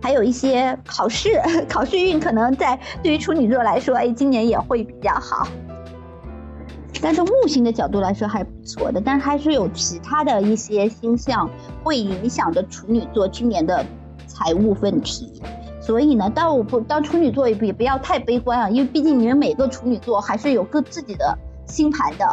[0.00, 5.46] 还有一些考试，考试运可能在对于处女座来说，哎，今年也会比较好。
[7.00, 11.48] 但从木星的角度来说还是不错的，但是还是有其他的一些星象
[11.82, 13.84] 会影响着处女座今年的
[14.26, 15.42] 财务问题。
[15.80, 22.26] 所以呢，当我不当处女座也也不要太悲观啊，因为毕竟你们每个处女座还是有个自己的星盘的。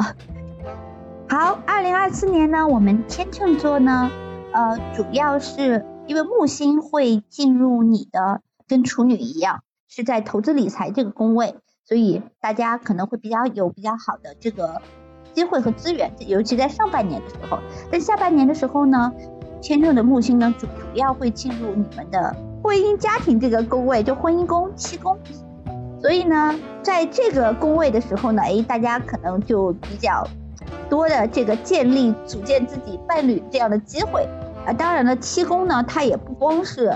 [1.32, 4.10] 好，二零二四年呢，我们天秤座呢，
[4.52, 11.54] 呃，主要是因为木星会进入你的，跟处女一样，是在投资理财这个宫位，
[11.86, 14.82] 所以大家可能会比较有比较好的这个
[15.36, 17.60] 机会和资源，尤其在上半年的时候。
[17.92, 19.13] 在下半年的时候呢，
[19.62, 22.36] 天秤的木星呢，主主要会进入你们的。
[22.63, 25.15] 婚姻家庭这个宫位就婚姻宫七宫，
[26.02, 30.28] 所以呢，在这个宫位的时候呢，哎，大家可能就比较
[30.89, 34.27] 多的这个建立、组建自己伴侣这样的机会
[34.65, 34.73] 啊。
[34.73, 36.93] 当然了，七宫呢，它也不光是，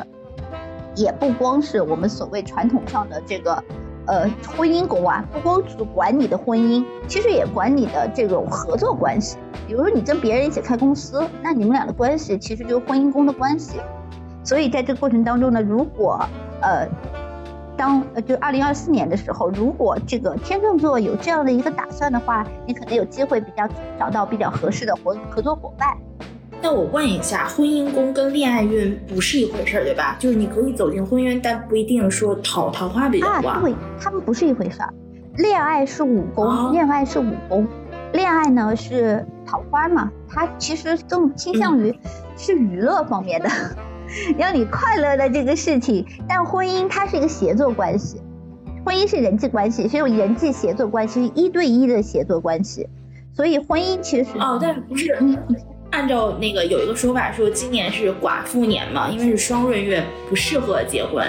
[0.96, 3.64] 也不光是我们所谓传统上的这个
[4.06, 9.38] 呃婚姻宫啊，不光只管你的婚姻，其实也管你的这种合作关系。
[9.68, 13.80] 比如说你跟别人一起开公司，那你们俩的关系其实就是婚姻宫的关系。
[14.44, 16.20] 所以在这个过程当中呢，如果
[16.62, 16.86] 呃，
[17.76, 23.68] 当呃就二零二四年的时候，如果这个天秤座有这样的一个打算的话，你可能有机会比较
[24.00, 25.98] 找到比较合适的合合作伙伴。
[26.62, 30.16] 那我问一下，婚姻宫跟恋爱运不是一回事儿，对吧？
[30.18, 33.56] 就是你可以走进婚姻，但不一定说讨桃花比较旺。
[33.56, 34.94] 啊，对，他们不是一回事儿。
[35.36, 37.68] 恋爱是武功，恋爱是武功，
[38.14, 41.94] 恋爱呢是桃花嘛，它其实更倾向于
[42.38, 43.50] 是娱乐方面的。
[44.38, 48.22] 让你快乐的这个事情，但婚姻它是一个协作关系，
[48.86, 52.88] 婚姻是人际关系，是有人际协作关系，是一对一的协作关系，
[53.34, 55.18] 所以婚姻其实哦，但不是。
[55.94, 61.24] 按照那个有一个说法说，今年是寡妇年嘛，因为是双闰月，不适合结婚。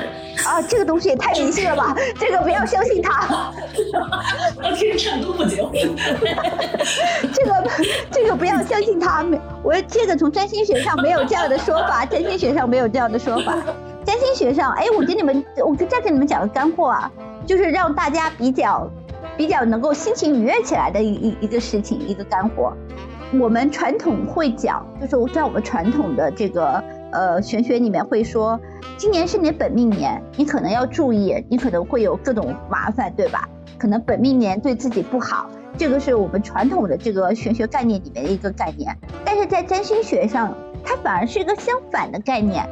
[0.46, 1.94] 啊，这个东西也太迷信了吧！
[2.18, 3.52] 这个不要相信他。
[4.62, 5.72] 到天秤都不结婚。
[7.34, 7.70] 这个
[8.10, 13.54] 这个不要相信他，没我这个从占星学上没有这样的说法，占星学上没有这样的说法。
[14.02, 17.12] 占星学上，哎，我给你们，我再给你们讲个干货啊，
[17.46, 18.90] 就是让大家比较
[19.36, 22.72] 比较能够心情愉悦起来的一一一个事情，一个干货。
[23.40, 28.58] 我们传统会讲，就是在我们传统的这个呃玄学里面会说，
[28.96, 33.48] 今年是你本命年，你可能要注意，你可能会有各种麻烦，对吧？
[33.76, 38.96] 可能本命年对自己不好，这个是我们传统的这个玄学概念里面的一个概念。
[39.24, 42.64] 但是在占星学上，它反而是一个相反的概念。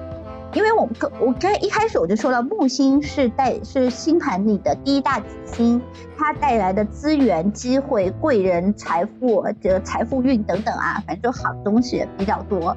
[0.54, 5.82] 因为我们我刚一开始我就说了，木星是带是星盘里的第一大吉星，
[6.16, 12.76] 它带来的资源、机会、贵人、财富、这财富运等等啊，反正就好东西比较多。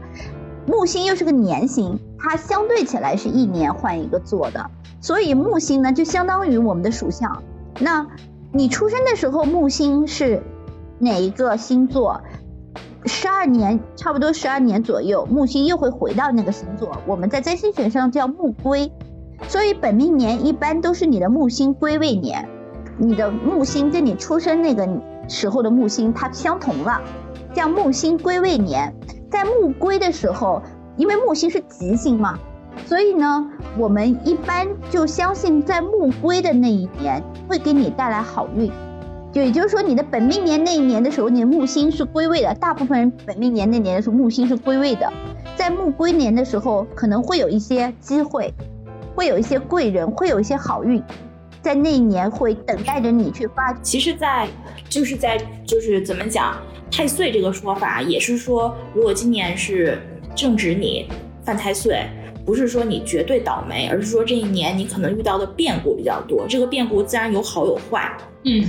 [0.66, 4.70] 木星又是个年星，它相对起来是一年换一个座的，
[5.02, 7.44] 所以木星呢就相当于我们的属相。
[7.80, 8.08] 那
[8.54, 10.42] 你出生的时候木星是
[10.98, 12.22] 哪一个星座？
[13.06, 16.98] 十二年，差不多十二年左右，木星又会回到那个星座。
[17.06, 18.92] 我们在占星学上叫木归，
[19.48, 22.48] 所以本命年一般都是你的木星归位年。
[22.98, 24.88] 你的木星跟你出生那个
[25.28, 27.00] 时候的木星它相同了，
[27.54, 28.94] 叫木星归位年。
[29.30, 30.62] 在木归的时候，
[30.98, 32.40] 因为木星是吉星嘛，
[32.86, 33.46] 所以呢，
[33.78, 38.72] 我们一般就相信在木归的那一年会给你带来好运。
[39.36, 42.56] 就也就是说，你的本命年那一年的时候，你的木星是归位的。
[42.56, 45.12] 大部分人本命年那年的时候，木星是归位的。
[45.58, 48.54] 在木归年的时候，可能会有一些机会，
[49.14, 51.04] 会有一些贵人，会有一些好运，
[51.62, 53.74] 在那一年会等待着你去发。
[53.82, 54.48] 其实，在
[54.88, 56.56] 就是在就是怎么讲，
[56.90, 60.00] 太岁这个说法也是说，如果今年是
[60.34, 61.10] 正值你
[61.44, 62.06] 犯太岁，
[62.46, 66.46] 不是说你绝对倒霉，而是说这一年你可能遇到的变故比较多。
[66.48, 68.10] 这个变故自然有好有坏。
[68.46, 68.64] 嗯。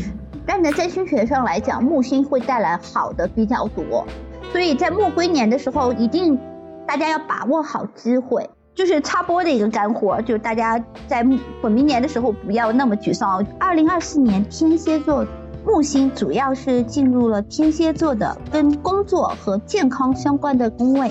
[0.46, 4.06] 但在占星学上来讲，木星会带来好的比较多，
[4.52, 6.38] 所以在木归年的时候，一定
[6.86, 8.48] 大家要把握好机会。
[8.74, 11.24] 就是插播的一个干货，就大家在
[11.62, 13.42] 本命年的时候不要那么沮丧。
[13.58, 15.26] 二零二四年天蝎座
[15.64, 21.10] 木星主要是进入了天蝎座的跟工作和健康相关的宫位。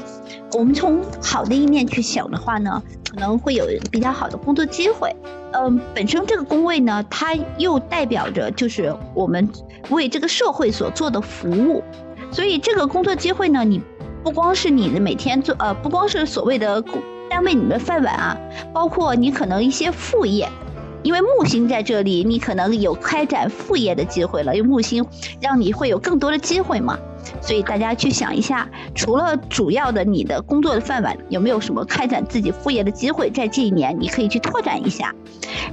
[0.53, 2.83] 我们从好的一面去想的话呢，
[3.15, 5.15] 可能会有比较好的工作机会。
[5.53, 9.49] 嗯，本身这个工位呢，它又代表着就是我们
[9.89, 11.81] 为这个社会所做的服务，
[12.29, 13.81] 所以这个工作机会呢，你
[14.21, 16.83] 不光是你的每天做，呃，不光是所谓的
[17.29, 18.37] 单位里的饭碗啊，
[18.73, 20.49] 包括你可能一些副业，
[21.01, 25.05] 因为木星在这里，你可能有开展副业的机会了，因为木星
[25.39, 26.99] 让你会有更多的机会嘛。
[27.41, 33.29] 所以大家去想一下，除了主要的你的工作的饭碗，有没有什么开展自己副业的机会？
[33.29, 35.13] 在这一年，你可以去拓展一下。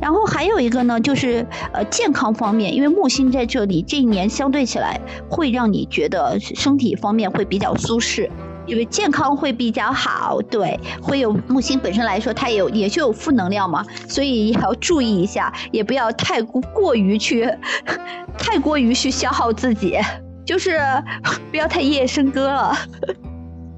[0.00, 8.30] 然后还有一个呢，就是呃健康方面，因为木星在这里，这一年相对起来会让你觉得身体方面会比较舒适。
[8.64, 17.44] 因为健康会比较好，对，会有木星本身来说，它有也就有负能量嘛，所以也要注意一下，也不要太过过于去，
[18.38, 19.98] 太过于去消耗自己，
[20.44, 20.80] 就是
[21.50, 22.76] 不要太夜夜笙歌了。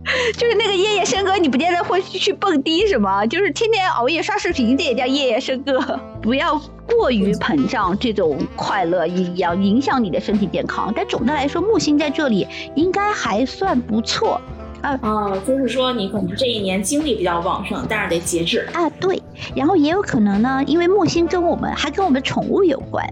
[0.37, 5.99] 就是那个夜夜笙歌，你不见得会去蹦迪什么，就是天天熬夜刷视频，这也叫夜夜笙歌。
[6.21, 10.93] 不要过于膨胀这种快乐，也要影响你的身体健康。
[10.95, 14.39] 但总的来说，木星在这里应该还算不错。
[14.83, 18.91] 啊，就是说你可能这一年精力比较旺盛，但是得节制啊。
[19.01, 19.23] 对，
[19.57, 23.03] 然后也有可能呢，因为木星跟我们还跟我们宠物有关，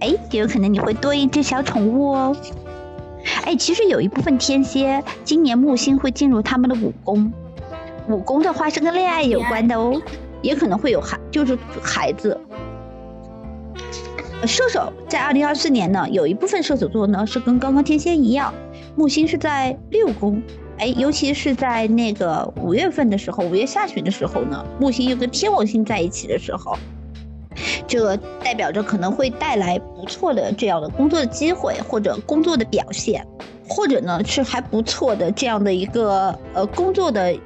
[0.00, 2.36] 哎，也有可能你会多一只小宠物哦。
[3.44, 7.32] 哎，其实有一部分天蝎今年木星会进入他们的五宫，
[8.08, 10.00] 五宫的话是跟恋爱有关的哦，
[10.42, 12.38] 也可能会有孩，就是孩子。
[14.46, 18.52] 射手在二零二四年呢，有一部分射手座呢是跟刚刚天蝎一样，
[18.94, 20.42] 木星是在六宫。
[20.76, 26.76] 哎，尤其是在那个五月份的时候，五月下旬的时候呢，木星又跟天王星在一起的时候，
[27.86, 33.26] 这代表着可能会带来不错的这样的工作的机会，或者工作的表现，
[33.68, 37.36] 或者呢是还不错的这样的一个呃工作的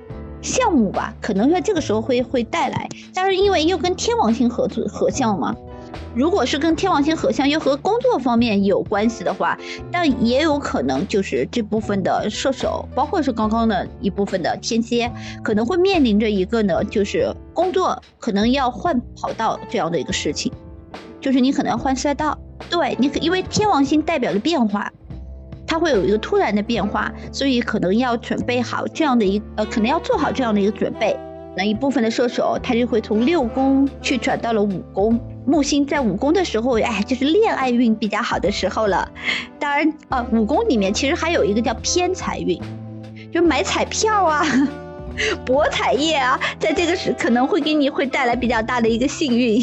[0.42, 2.88] 项目吧，可能在这个时候会会带来。
[3.14, 5.54] 但是因为又跟天王星合作合相嘛。
[6.14, 9.56] 如果是跟天王星合相，又和工作方面有关系的话，
[9.90, 15.10] 但也有可能就是这部分的射手，包括是刚刚的一部分的天蝎，
[15.42, 20.52] 可能会面临着一个呢，就是工作可能要换跑道这样的一个事情，
[21.20, 22.38] 就是你可能要换赛道。
[22.68, 24.90] 对你，因为天王星代表着变化，
[25.66, 31.16] 它会有一个突然的变化，所以可能要准备好这样的一呃，可能要做好这样的一个准备。
[31.56, 35.18] 那一部分的射手，他就会从六宫去转到了五宫。
[35.48, 39.10] 木星在五宫的时候，哎，就是恋爱运比较好的时候了。
[39.58, 42.60] 当然，呃，五宫里面其实还有一个叫偏财运，
[43.32, 44.44] 就买彩票啊、
[45.46, 49.58] 博彩业啊，在这个时可能会给你会带来比较大的一个幸运。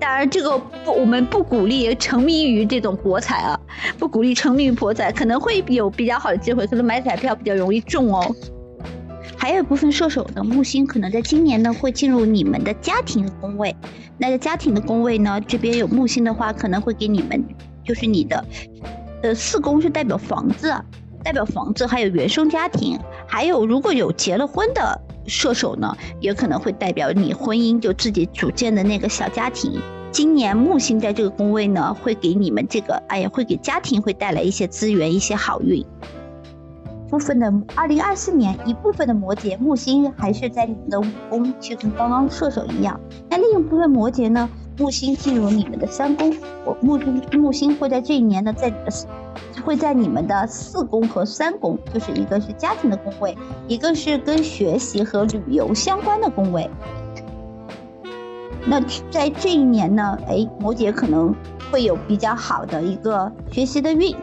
[0.00, 3.60] 当然，这个不，我们不鼓励沉迷于这种博彩啊，
[3.98, 8.34] 不鼓励沉迷于博彩，可能会有比较好的机会，可能买彩票比较容易中哦。
[9.44, 13.76] 还有一部分射手的木星可能在今年呢会进入你们的家庭的宫位，
[14.16, 17.44] 那在家庭的宫位呢，这边有木星的话，可能会给你们
[17.84, 18.42] 就是你的，
[19.22, 20.74] 呃，四宫是代表房子，
[21.22, 29.78] 代表房子，还有原生家庭，还有如果有结了婚的射手呢，也可能会代表你婚姻就自己组建的那个小家庭。
[30.10, 35.84] 今年木星在这个宫位呢，会给你们这个，哎呀，会给家庭会带来一些资源，一些好运。
[37.14, 42.98] 部分的二零二四年，一部分的摩羯木星还是在你们的五宫，就跟刚刚射手一样。
[43.30, 46.34] 那另一部分摩羯呢，木星进入你们的三宫，
[46.64, 46.98] 我木
[47.30, 48.74] 木星会在这一年呢，在
[49.64, 53.38] 会在你们的四宫和三宫，就是一个是家庭的宫位，
[53.68, 56.68] 一个是跟学习和旅游相关的宫位。
[58.66, 61.32] 那在这一年呢，哎，摩羯可能
[61.70, 64.16] 会有比较好的一个学习的运。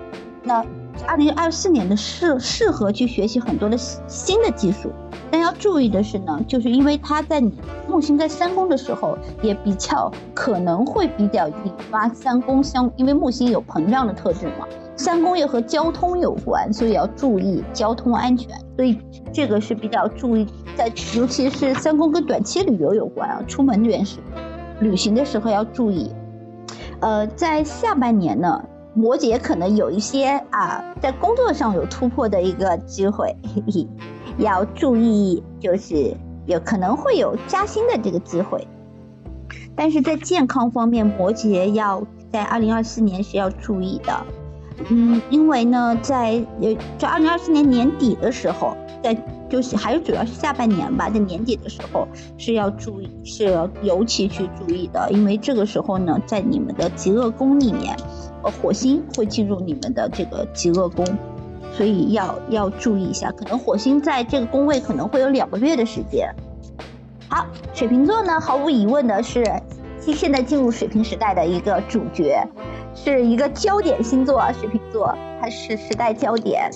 [0.44, 0.66] 那
[1.08, 4.92] 二零二四年的适适合去学习很多的新的技术，
[5.30, 7.52] 但要注意的是呢，就是因为它在你
[7.88, 18.56] 木星在三宫的时候，也比较可能会比较引发三宫相，因为木星有膨胀的特质嘛，三宫也和交通有关，所以要注意交通安全。
[18.76, 18.98] 所以
[19.34, 20.46] 这个是比较注意，
[20.78, 24.20] 在尤其是三宫跟短期旅游有关啊，出门远时
[24.80, 26.12] 旅行的时候要注意。
[27.00, 28.64] 呃，在下半年呢。
[28.94, 33.36] 摩羯可能有一些啊，在工作上有突破的一个机会，
[34.38, 36.16] 要注意，就是
[36.46, 38.68] 有可能会有加薪的这个机会。
[39.76, 44.26] 但是在健康方面，摩羯要在二零二四年是要注意的，
[44.90, 49.16] 嗯，因为呢，在呃，在二零二四年年底的时候，在
[49.52, 57.96] 就是还是主要是下半年吧，在年底的时候是要注意，是尤其去注意的，因为这个时候呢，在你们的极恶宫里面。
[58.44, 61.06] 呃，火星会进入你们的这个极恶宫，
[61.78, 66.28] 所以要要注意一下，可能火星在这个宫位可能会有两个月的时间。
[67.30, 69.46] 好，水瓶座呢，毫无疑问的是
[70.00, 72.44] 现在进入水瓶时代的一个主角，
[72.96, 76.68] 是一个焦点星座，水瓶座它是时代焦点。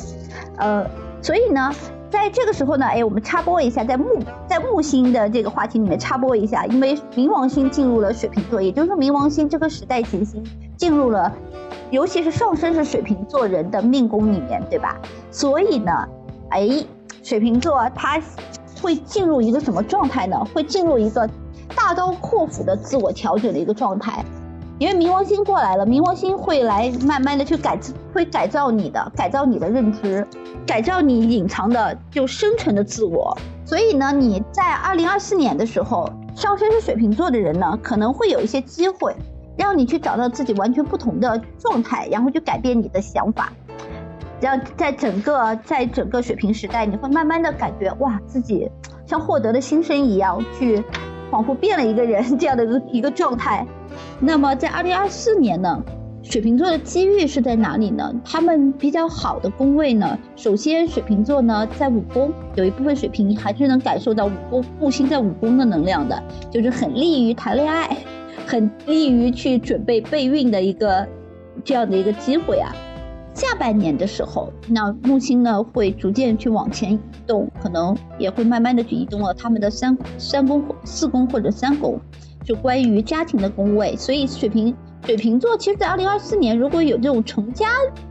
[0.57, 0.86] 呃，
[1.19, 1.73] 所以呢，
[2.16, 4.05] 在这个时候呢，哎，我们插播一下，在木
[4.47, 10.41] 在木星的这个话题里面插播一下，因为冥王星进入了水瓶座，也就是说冥王星这个时代行星。
[10.78, 11.32] 进入了，
[11.91, 14.97] 尤其是上升是水瓶座人的命宫里面，对吧？
[15.30, 15.91] 所以呢，
[16.51, 16.68] 哎，
[17.22, 18.20] 水瓶座他
[18.82, 20.38] 会进入一个什么状态呢？
[20.53, 21.30] 会进入一个
[21.76, 24.24] 大刀阔斧的自我调整的一个状态。
[24.78, 27.80] 因为冥王星过来了，冥王星会来慢慢的去改，
[28.13, 30.28] 会改造你的，改造你的认知，
[30.67, 33.38] 改造你隐藏的就生存的自我。
[33.63, 39.15] 所以呢，你在二零二四年的时候，上升是水瓶座的人呢，可能会有一些机会，
[39.57, 43.53] 让你去找到自己完全不同的状态，然后去改变你的想法。
[44.41, 48.69] 让在整个在整个水瓶时代，你会慢慢的感觉哇，自己
[49.07, 50.84] 像获得了新生一样，去
[51.30, 53.65] 仿佛变了一个人这样的一个状态。
[54.19, 55.84] 那么在二零二四年呢，
[56.23, 58.13] 水瓶座的机遇是在哪里呢？
[58.26, 67.95] 他们比较好的宫位呢，首先水瓶座呢在五宫，有一部分水瓶还是能感受到五宫木星在五宫的能量的，就是很利于谈恋爱，
[68.45, 71.07] 很利于去准备备孕的一个
[71.63, 72.73] 这样的一个机会啊。
[73.36, 82.00] 下半年的时候，那木星呢会逐渐去往前移动，可能也会慢慢的去移动了他们的三三宫、四宫或者三宫。
[82.46, 84.74] 就关于家庭的宫位，所以水瓶
[85.04, 87.68] 水瓶座其实，在二零二四年如果有这种成家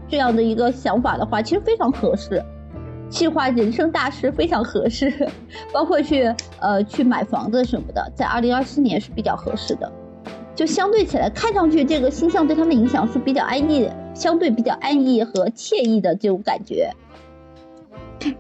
[0.09, 2.45] 这样的一个想法的话，其实非常合适，
[3.09, 5.31] 计划人生大事非常合适，
[5.73, 6.25] 包括去
[6.59, 9.91] 呃去买房子什么的，在二零二四年是比较合适的。
[10.55, 16.91] 就相对起来，看上去这个星象对他们影响是比较安逸的，相对比较安逸和惬意的这种感觉。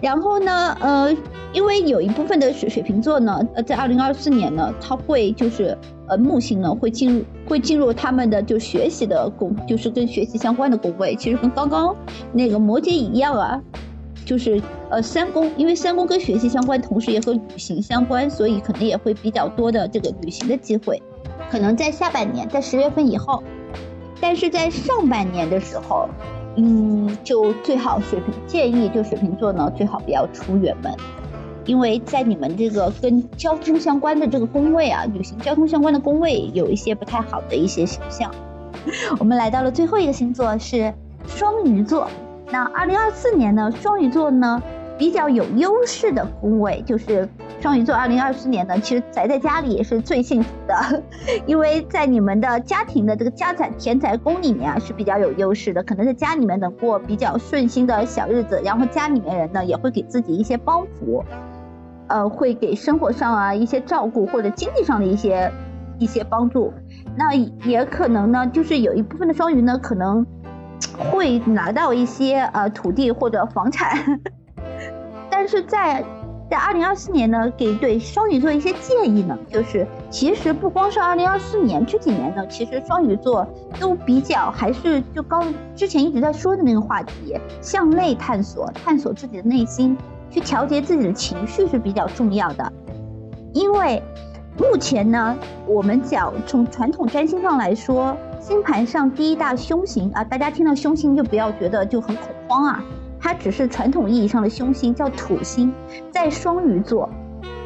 [0.00, 1.14] 然后呢，呃，
[1.52, 5.76] 因为有一部分的水水瓶座呢，呃，在二零二四年呢，他会就是
[6.08, 11.94] 呃木星呢会进入会进入他们的就学习的宫，就是跟学习相关的宫位，其实跟刚刚
[12.32, 13.60] 那个摩羯一样啊，
[14.24, 14.58] 就是
[14.88, 21.02] 呃三宫，因为三宫跟学习相关，同时也和旅行相关，所以可能也会比较多的这个旅行的机会，
[21.50, 23.42] 可能在下半年，在十月份以后，
[24.24, 26.08] 但是在上半年的时候。
[26.56, 30.94] 嗯，就最好水瓶建议，就水瓶座呢，最好不要出远门，
[31.66, 38.30] 因为在你们这个跟交通相关的这个宫位啊，旅行交通相关的宫位有一些不太好的一些形象。
[39.18, 40.94] 我们来到了最后一个星座是
[41.26, 42.08] 双鱼座，
[42.52, 44.62] 那二零二四年呢，双鱼座呢。
[44.96, 47.28] 比较有优势的宫位就是
[47.60, 51.02] 双鱼座，二零二四年呢，其实宅在家里也是最幸福的，
[51.46, 61.24] 因为在你们的家庭的这个家宅田宅宫里面啊是比较有优势的，可能在家里面能过比较顺心的小日子，然后家里面人呢也会给自己一些帮扶，
[62.08, 65.50] 呃，会给生活上啊一些照顾或者经济上的一些
[65.98, 66.72] 一些帮助，
[67.16, 70.24] 那也可能呢就是有一部分的双鱼呢可能
[71.10, 74.20] 会拿到一些呃土地或者房产。
[75.44, 76.02] 但是在
[76.50, 83.46] 在二零二四年呢，给对双鱼座一些建议呢，就是其实不光是二零二四年，这几年呢，其实双鱼座
[83.78, 89.94] 都比较还是就刚之前一直在说的那个话题，向内探索，探索自己的内心，
[90.30, 92.72] 去调节自己的情绪是比较重要的。
[93.52, 94.02] 因为
[94.56, 95.36] 目前呢，
[95.66, 102.82] 我们讲从传统占星上来说，星盘上第一大凶星啊，大家听到凶星就不要觉得就很恐慌啊。
[103.24, 105.72] 它只是传统意义上的凶星，叫土星，
[106.10, 107.08] 在双鱼座，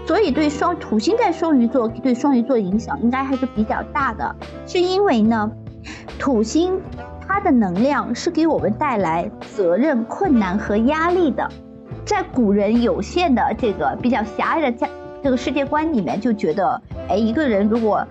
[0.07, 4.37] 所以对双土星在双鱼座对双鱼座影响应该还是比较大的。
[4.69, 5.51] 是因为呢，
[6.17, 6.81] 土星
[7.27, 11.51] 它的能量是给我们带来责任、困难和压力的。
[12.05, 14.89] 在古人有限的这个比较狭隘的家
[15.25, 18.07] 这个世界观里面，就觉得，哎，一个人如果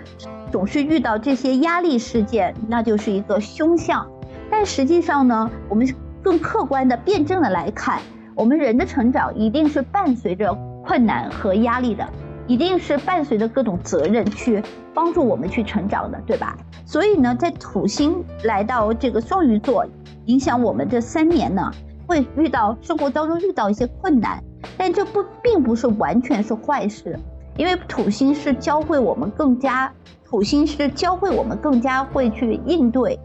[0.51, 4.05] 总是遇到这些压力事件，那就是一个凶相。
[4.51, 5.87] 但实际上呢，我们。
[6.27, 8.01] 更客观的、辩证的来看，
[8.35, 10.53] 我们人的成长一定是伴随着
[10.85, 12.05] 困难和压力的，
[12.47, 14.61] 一定是伴随着各种责任去
[14.93, 16.57] 帮助我们去成长的，对吧？
[16.85, 19.85] 所以呢，在土星来到这个双鱼座，
[20.25, 21.71] 影响我们这三年呢，
[22.05, 24.43] 会遇到生活当中遇到一些困难，
[24.77, 27.17] 但这不并不是完全是坏事，
[27.55, 29.89] 因为土星是教会我们更加，
[30.25, 33.17] 土星是教会我们更加会去应对，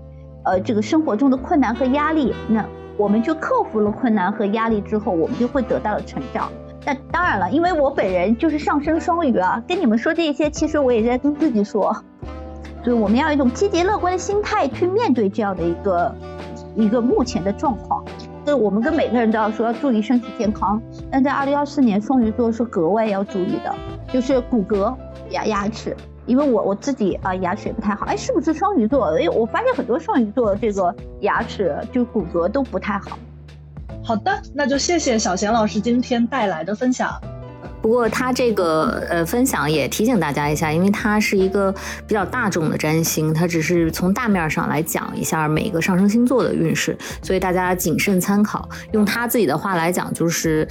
[0.44, 2.32] 呃，这个生活中的困难和压力。
[2.46, 2.64] 那
[3.02, 6.48] 我们去克服了困难和压力之后，我们就会得到了成长。
[6.86, 11.92] 那当然了，因为我本人就是上升双鱼啊，跟你们说这些，其实我也在跟自己说，
[12.84, 16.14] 就是我们要一种积极乐观的心态去面对这样的一个
[16.76, 18.04] 一个目前的状况。
[18.44, 20.80] 就是我们跟每个人都要说要注意身体健康，
[21.10, 23.74] 但在二零二四年，双鱼座是格外要注意的，
[24.12, 24.94] 就是骨骼、
[25.30, 25.96] 牙牙齿。
[26.26, 29.16] 因为我我自己啊牙齿也不太好，哎，是不是双鱼座？
[29.16, 33.18] 哎，我发现很多双鱼座这个牙齿就骨骼都不太好。
[34.04, 37.20] 好的，那就谢谢小贤老师今天带来的分享。
[37.82, 41.74] 不过他这个呃分享也提醒大家一下，因为它是一个
[42.06, 48.68] 比较大众的占星，它只是从大面上来讲一下每个上升星座的运势，所以大家谨慎参考。
[48.92, 50.66] 用他自己的话来讲，就是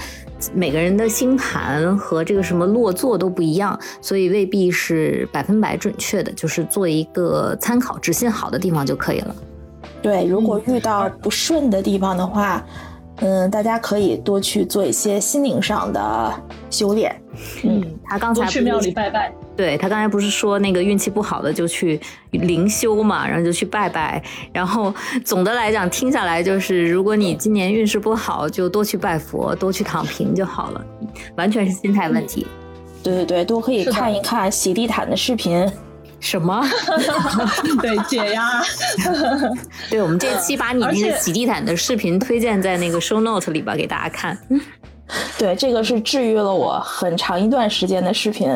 [0.53, 9.35] 每个人的星盘和这个什么落座都不一样，所以未必是百分百准确的，就是做一个参考，只信好的地方就可以了。
[10.01, 12.63] 对，如果遇到不顺的地方的话。
[13.51, 16.33] 大家可以多去做一些心灵上的
[16.69, 17.15] 修炼。
[17.63, 19.31] 嗯，他刚才去庙里拜拜。
[19.55, 21.99] 对他刚才不是说那个运气不好的就去
[22.31, 24.21] 灵修嘛，然后就去拜拜。
[24.51, 24.93] 然后
[25.23, 30.85] 总的来讲，听下来就是，如果你今年运势不好，就多去拜佛，多去躺平就好了。
[31.35, 32.47] 完全是心态问题。
[33.03, 35.69] 对对对，多可以看一看洗地毯的视频。
[36.21, 36.63] 什么？
[37.81, 38.61] 对解压。
[39.89, 44.37] 对，我们这期把你那个洗地毯的视频推荐在那个 show note 里边给大家看。
[45.37, 48.49] 对，这个是治愈了我很长一段时间的视频。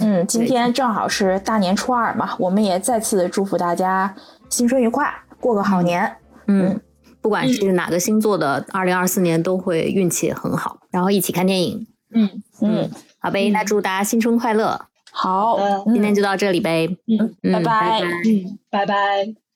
[0.00, 4.14] 嗯，今天正好是大年初二嘛，我们也再次祝福大家
[4.48, 6.10] 新春愉快，过个好年。
[6.46, 6.80] 嗯，
[7.20, 10.78] 不管是哪个星座的，二零二四年都会运气很好。
[10.90, 11.86] 然后一起看电影。
[12.14, 12.30] 嗯
[12.62, 14.80] 嗯，好呗，那祝大家新春快乐。
[15.12, 15.56] 好，
[15.92, 16.88] 今天就到这里呗。
[17.06, 18.00] 嗯，拜拜。
[18.00, 19.47] 嗯，拜拜。